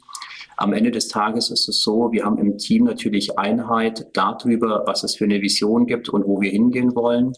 [0.59, 5.05] Am Ende des Tages ist es so, wir haben im Team natürlich Einheit darüber, was
[5.05, 7.33] es für eine Vision gibt und wo wir hingehen wollen.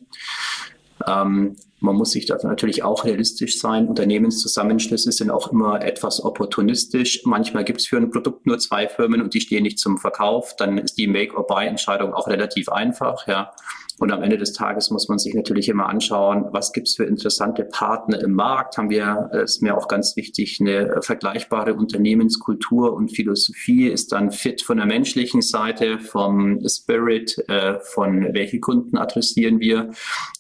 [1.07, 3.89] Ähm, man muss sich da natürlich auch realistisch sein.
[3.89, 7.21] Unternehmenszusammenschlüsse sind auch immer etwas opportunistisch.
[7.25, 10.57] Manchmal gibt es für ein Produkt nur zwei Firmen und die stehen nicht zum Verkauf.
[10.57, 13.27] Dann ist die Make-or-Buy-Entscheidung auch relativ einfach.
[13.27, 13.53] Ja.
[14.01, 17.05] Und am Ende des Tages muss man sich natürlich immer anschauen, was gibt es für
[17.05, 18.79] interessante Partner im Markt.
[18.79, 24.31] Haben wir, äh, ist mir auch ganz wichtig, eine vergleichbare Unternehmenskultur und Philosophie ist dann
[24.31, 29.91] fit von der menschlichen Seite, vom Spirit, äh, von welche Kunden adressieren wir.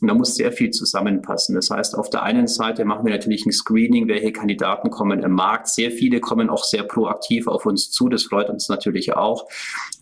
[0.00, 1.54] Und da muss sehr viel zusammenpassen.
[1.54, 5.32] Das heißt, auf der einen Seite machen wir natürlich ein Screening, welche Kandidaten kommen im
[5.32, 5.68] Markt.
[5.68, 8.08] Sehr viele kommen auch sehr proaktiv auf uns zu.
[8.08, 9.46] Das freut uns natürlich auch.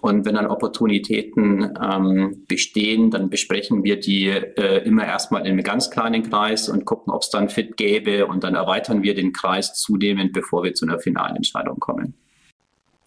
[0.00, 5.52] Und wenn dann Opportunitäten ähm, bestehen, dann besprechen besprechen wir die äh, immer erstmal in
[5.52, 9.14] einem ganz kleinen Kreis und gucken, ob es dann Fit gäbe und dann erweitern wir
[9.14, 12.14] den Kreis zunehmend, bevor wir zu einer finalen Entscheidung kommen.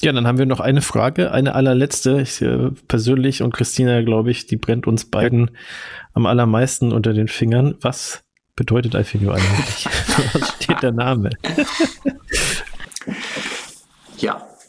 [0.02, 2.22] Ja, dann haben wir noch eine Frage, eine allerletzte.
[2.22, 5.52] Ich äh, persönlich und Christina, glaube ich, die brennt uns beiden
[6.14, 7.76] am allermeisten unter den Fingern.
[7.82, 8.24] Was
[8.56, 9.86] bedeutet Alfinio eigentlich?
[10.34, 11.30] Was steht der Name?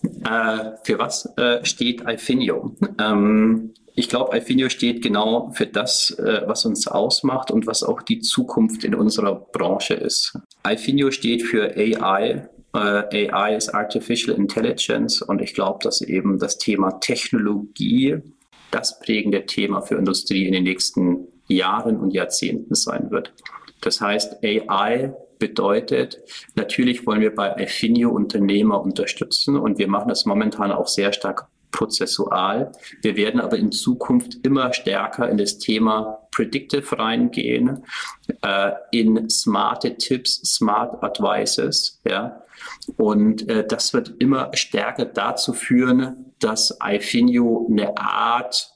[0.03, 2.75] äh, für was äh, steht Alfinio?
[2.99, 8.03] Ähm, ich glaube, Alfinio steht genau für das, äh, was uns ausmacht und was auch
[8.03, 10.39] die Zukunft in unserer Branche ist.
[10.63, 12.49] Alfinio steht für AI.
[12.75, 18.19] Äh, AI ist Artificial Intelligence und ich glaube, dass eben das Thema Technologie
[18.71, 23.33] das prägende Thema für Industrie in den nächsten Jahren und Jahrzehnten sein wird.
[23.83, 26.23] Das heißt, AI bedeutet,
[26.55, 31.49] natürlich wollen wir bei Alfinio Unternehmer unterstützen und wir machen das momentan auch sehr stark
[31.73, 32.71] prozessual.
[33.01, 37.85] Wir werden aber in Zukunft immer stärker in das Thema Predictive reingehen,
[38.43, 42.41] äh, in smarte Tipps, smart Advices, ja.
[42.97, 48.72] Und äh, das wird immer stärker dazu führen, dass iFinio eine Art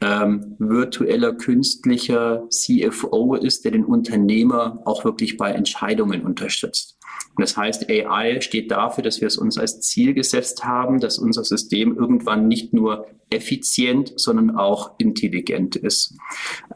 [0.00, 6.98] ähm, virtueller künstlicher CFO ist, der den Unternehmer auch wirklich bei Entscheidungen unterstützt.
[7.34, 11.18] Und das heißt, AI steht dafür, dass wir es uns als Ziel gesetzt haben, dass
[11.18, 16.16] unser System irgendwann nicht nur effizient, sondern auch intelligent ist.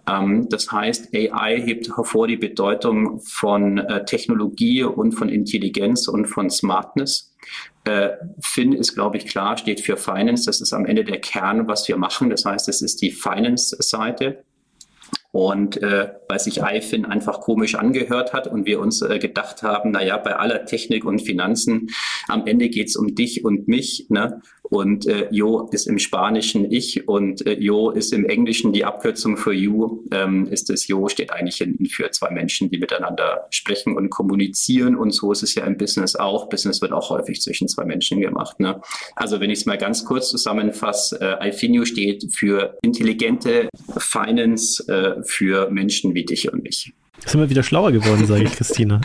[0.08, 6.26] Ähm, das heißt, AI hebt hervor die Bedeutung von äh, Technologie und von Intelligenz und
[6.26, 7.34] von Smartness.
[7.84, 8.10] Äh,
[8.42, 10.44] Fin ist, glaube ich, klar, steht für Finance.
[10.46, 12.30] Das ist am Ende der Kern, was wir machen.
[12.30, 14.44] Das heißt, es ist die Finance-Seite.
[15.32, 19.92] Und äh, weil sich iFin einfach komisch angehört hat und wir uns äh, gedacht haben,
[19.92, 21.90] na ja, bei aller Technik und Finanzen,
[22.26, 24.06] am Ende geht's um dich und mich.
[24.08, 24.40] Ne?
[24.62, 29.36] Und äh, Jo ist im Spanischen ich und äh, Jo ist im Englischen die Abkürzung
[29.36, 30.04] für You.
[30.12, 34.94] Ähm, ist das Jo steht eigentlich hinten für zwei Menschen, die miteinander sprechen und kommunizieren.
[34.96, 36.48] Und so ist es ja im Business auch.
[36.48, 38.60] Business wird auch häufig zwischen zwei Menschen gemacht.
[38.60, 38.80] Ne?
[39.16, 43.68] Also wenn ich es mal ganz kurz zusammenfasse, äh, Alfinio steht für intelligente
[43.98, 46.92] Finance äh, für Menschen wie dich und mich.
[47.26, 49.00] Sind wir wieder schlauer geworden, sage ich Christina.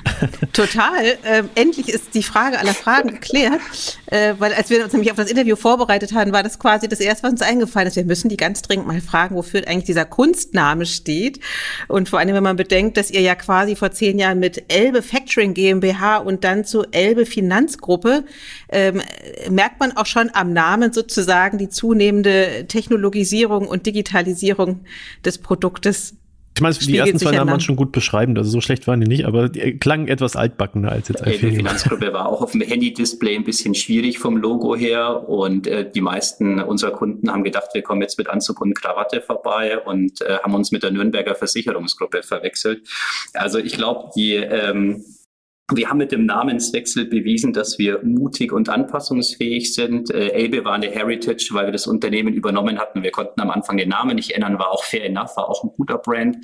[0.53, 1.17] Total.
[1.23, 3.61] Ähm, endlich ist die Frage aller Fragen geklärt.
[4.07, 6.99] Äh, weil als wir uns nämlich auf das Interview vorbereitet haben, war das quasi das
[6.99, 7.95] erste, was uns eingefallen ist.
[7.95, 11.39] Wir müssen die ganz dringend mal fragen, wofür eigentlich dieser Kunstname steht.
[11.87, 15.01] Und vor allem, wenn man bedenkt, dass ihr ja quasi vor zehn Jahren mit Elbe
[15.01, 18.23] Factoring GmbH und dann zu Elbe Finanzgruppe,
[18.69, 19.01] ähm,
[19.49, 24.81] merkt man auch schon am Namen sozusagen die zunehmende Technologisierung und Digitalisierung
[25.23, 26.15] des Produktes
[26.55, 29.07] Ich meine, die ersten zwei Namen waren schon gut beschreibend, also so schlecht waren die
[29.07, 31.49] nicht, aber die klangen etwas altbackener als jetzt Alfeo.
[31.49, 35.89] Die Finanzgruppe war auch auf dem Handy-Display ein bisschen schwierig vom Logo her und äh,
[35.91, 40.21] die meisten unserer Kunden haben gedacht, wir kommen jetzt mit Anzug und Krawatte vorbei und
[40.21, 42.87] äh, haben uns mit der Nürnberger Versicherungsgruppe verwechselt.
[43.33, 45.03] Also ich glaube, die ähm,
[45.73, 50.11] wir haben mit dem Namenswechsel bewiesen, dass wir mutig und anpassungsfähig sind.
[50.11, 53.01] Äh, Elbe war eine Heritage, weil wir das Unternehmen übernommen hatten.
[53.01, 55.71] Wir konnten am Anfang den Namen nicht ändern, war auch fair enough, war auch ein
[55.75, 56.37] guter Brand.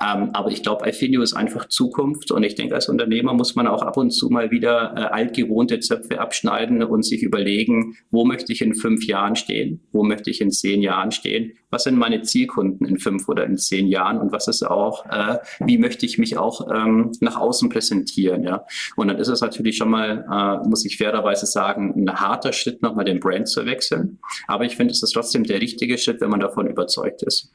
[0.00, 3.66] Ähm, aber ich glaube, Alfinio ist einfach Zukunft und ich denke, als Unternehmer muss man
[3.66, 8.52] auch ab und zu mal wieder äh, altgewohnte Zöpfe abschneiden und sich überlegen, wo möchte
[8.52, 9.80] ich in fünf Jahren stehen?
[9.90, 11.54] Wo möchte ich in zehn Jahren stehen?
[11.70, 14.18] Was sind meine Zielkunden in fünf oder in zehn Jahren?
[14.18, 18.44] Und was ist auch, äh, wie möchte ich mich auch ähm, nach außen präsentieren?
[18.44, 18.59] Ja?
[18.96, 22.82] Und dann ist es natürlich schon mal, äh, muss ich fairerweise sagen, ein harter Schritt,
[22.82, 24.18] nochmal den Brand zu wechseln.
[24.46, 27.50] Aber ich finde, es ist trotzdem der richtige Schritt, wenn man davon überzeugt ist.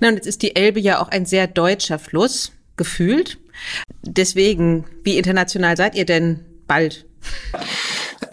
[0.00, 3.38] Na, und jetzt ist die Elbe ja auch ein sehr deutscher Fluss, gefühlt.
[4.02, 7.04] Deswegen, wie international seid ihr denn bald?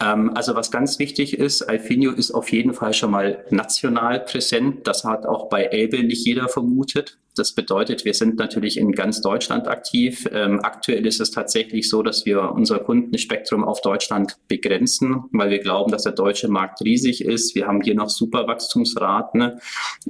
[0.00, 4.86] Ähm, also was ganz wichtig ist, Alfinio ist auf jeden Fall schon mal national präsent.
[4.86, 7.18] Das hat auch bei Elbe nicht jeder vermutet.
[7.38, 10.28] Das bedeutet, wir sind natürlich in ganz Deutschland aktiv.
[10.32, 15.60] Ähm, aktuell ist es tatsächlich so, dass wir unser Kundenspektrum auf Deutschland begrenzen, weil wir
[15.60, 17.54] glauben, dass der deutsche Markt riesig ist.
[17.54, 19.60] Wir haben hier noch super Wachstumsraten.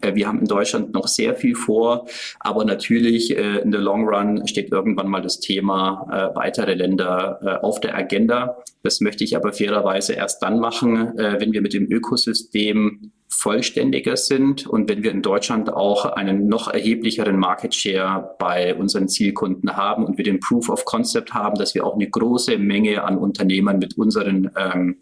[0.00, 2.06] Äh, wir haben in Deutschland noch sehr viel vor,
[2.40, 7.40] aber natürlich äh, in the long run steht irgendwann mal das Thema äh, weitere Länder
[7.42, 8.56] äh, auf der Agenda.
[8.82, 14.16] Das möchte ich aber fairerweise erst dann machen, äh, wenn wir mit dem Ökosystem vollständiger
[14.16, 19.76] sind und wenn wir in Deutschland auch einen noch erheblicheren Market Share bei unseren Zielkunden
[19.76, 23.18] haben und wir den Proof of Concept haben, dass wir auch eine große Menge an
[23.18, 24.96] Unternehmern mit unseren ähm,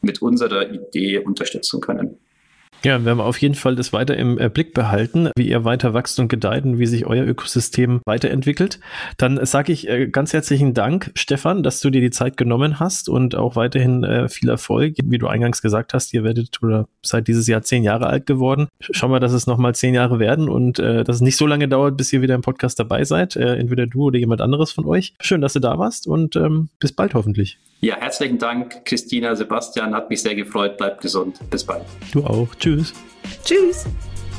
[0.00, 2.18] mit unserer Idee unterstützen können.
[2.84, 5.94] Ja, werden wir auf jeden Fall das weiter im äh, Blick behalten, wie ihr weiter
[5.94, 8.80] wächst und gedeiht und wie sich euer Ökosystem weiterentwickelt.
[9.18, 13.08] Dann sage ich äh, ganz herzlichen Dank, Stefan, dass du dir die Zeit genommen hast
[13.08, 14.96] und auch weiterhin äh, viel Erfolg.
[15.04, 18.66] Wie du eingangs gesagt hast, ihr werdet oder seid dieses Jahr zehn Jahre alt geworden.
[18.80, 21.96] Schauen wir, dass es nochmal zehn Jahre werden und dass es nicht so lange dauert,
[21.96, 23.36] bis ihr wieder im Podcast dabei seid.
[23.36, 25.14] Entweder du oder jemand anderes von euch.
[25.20, 27.58] Schön, dass du da warst und ähm, bis bald hoffentlich.
[27.84, 29.92] Ja, herzlichen Dank, Christina, Sebastian.
[29.92, 30.76] Hat mich sehr gefreut.
[30.76, 31.40] Bleibt gesund.
[31.50, 31.84] Bis bald.
[32.12, 32.54] Du auch.
[32.54, 32.71] Tschüss.
[33.44, 33.84] Tschüss.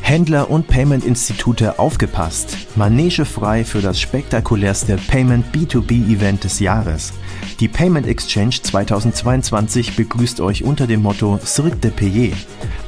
[0.01, 2.57] Händler und Payment-Institute aufgepasst.
[2.75, 7.13] Manege frei für das spektakulärste Payment B2B-Event des Jahres.
[7.59, 12.33] Die Payment Exchange 2022 begrüßt euch unter dem Motto Cirque de Payer.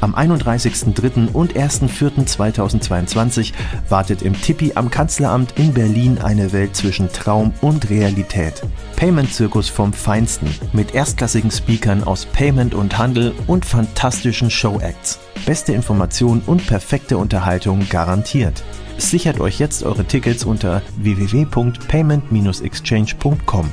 [0.01, 1.31] Am 31.03.
[1.31, 3.53] und 1.04.2022
[3.89, 8.61] wartet im Tippi am Kanzleramt in Berlin eine Welt zwischen Traum und Realität.
[8.95, 15.19] Payment-Zirkus vom Feinsten mit erstklassigen Speakern aus Payment und Handel und fantastischen Show-Acts.
[15.45, 18.63] Beste Informationen und perfekte Unterhaltung garantiert.
[18.97, 23.69] Sichert euch jetzt eure Tickets unter www.payment-exchange.com.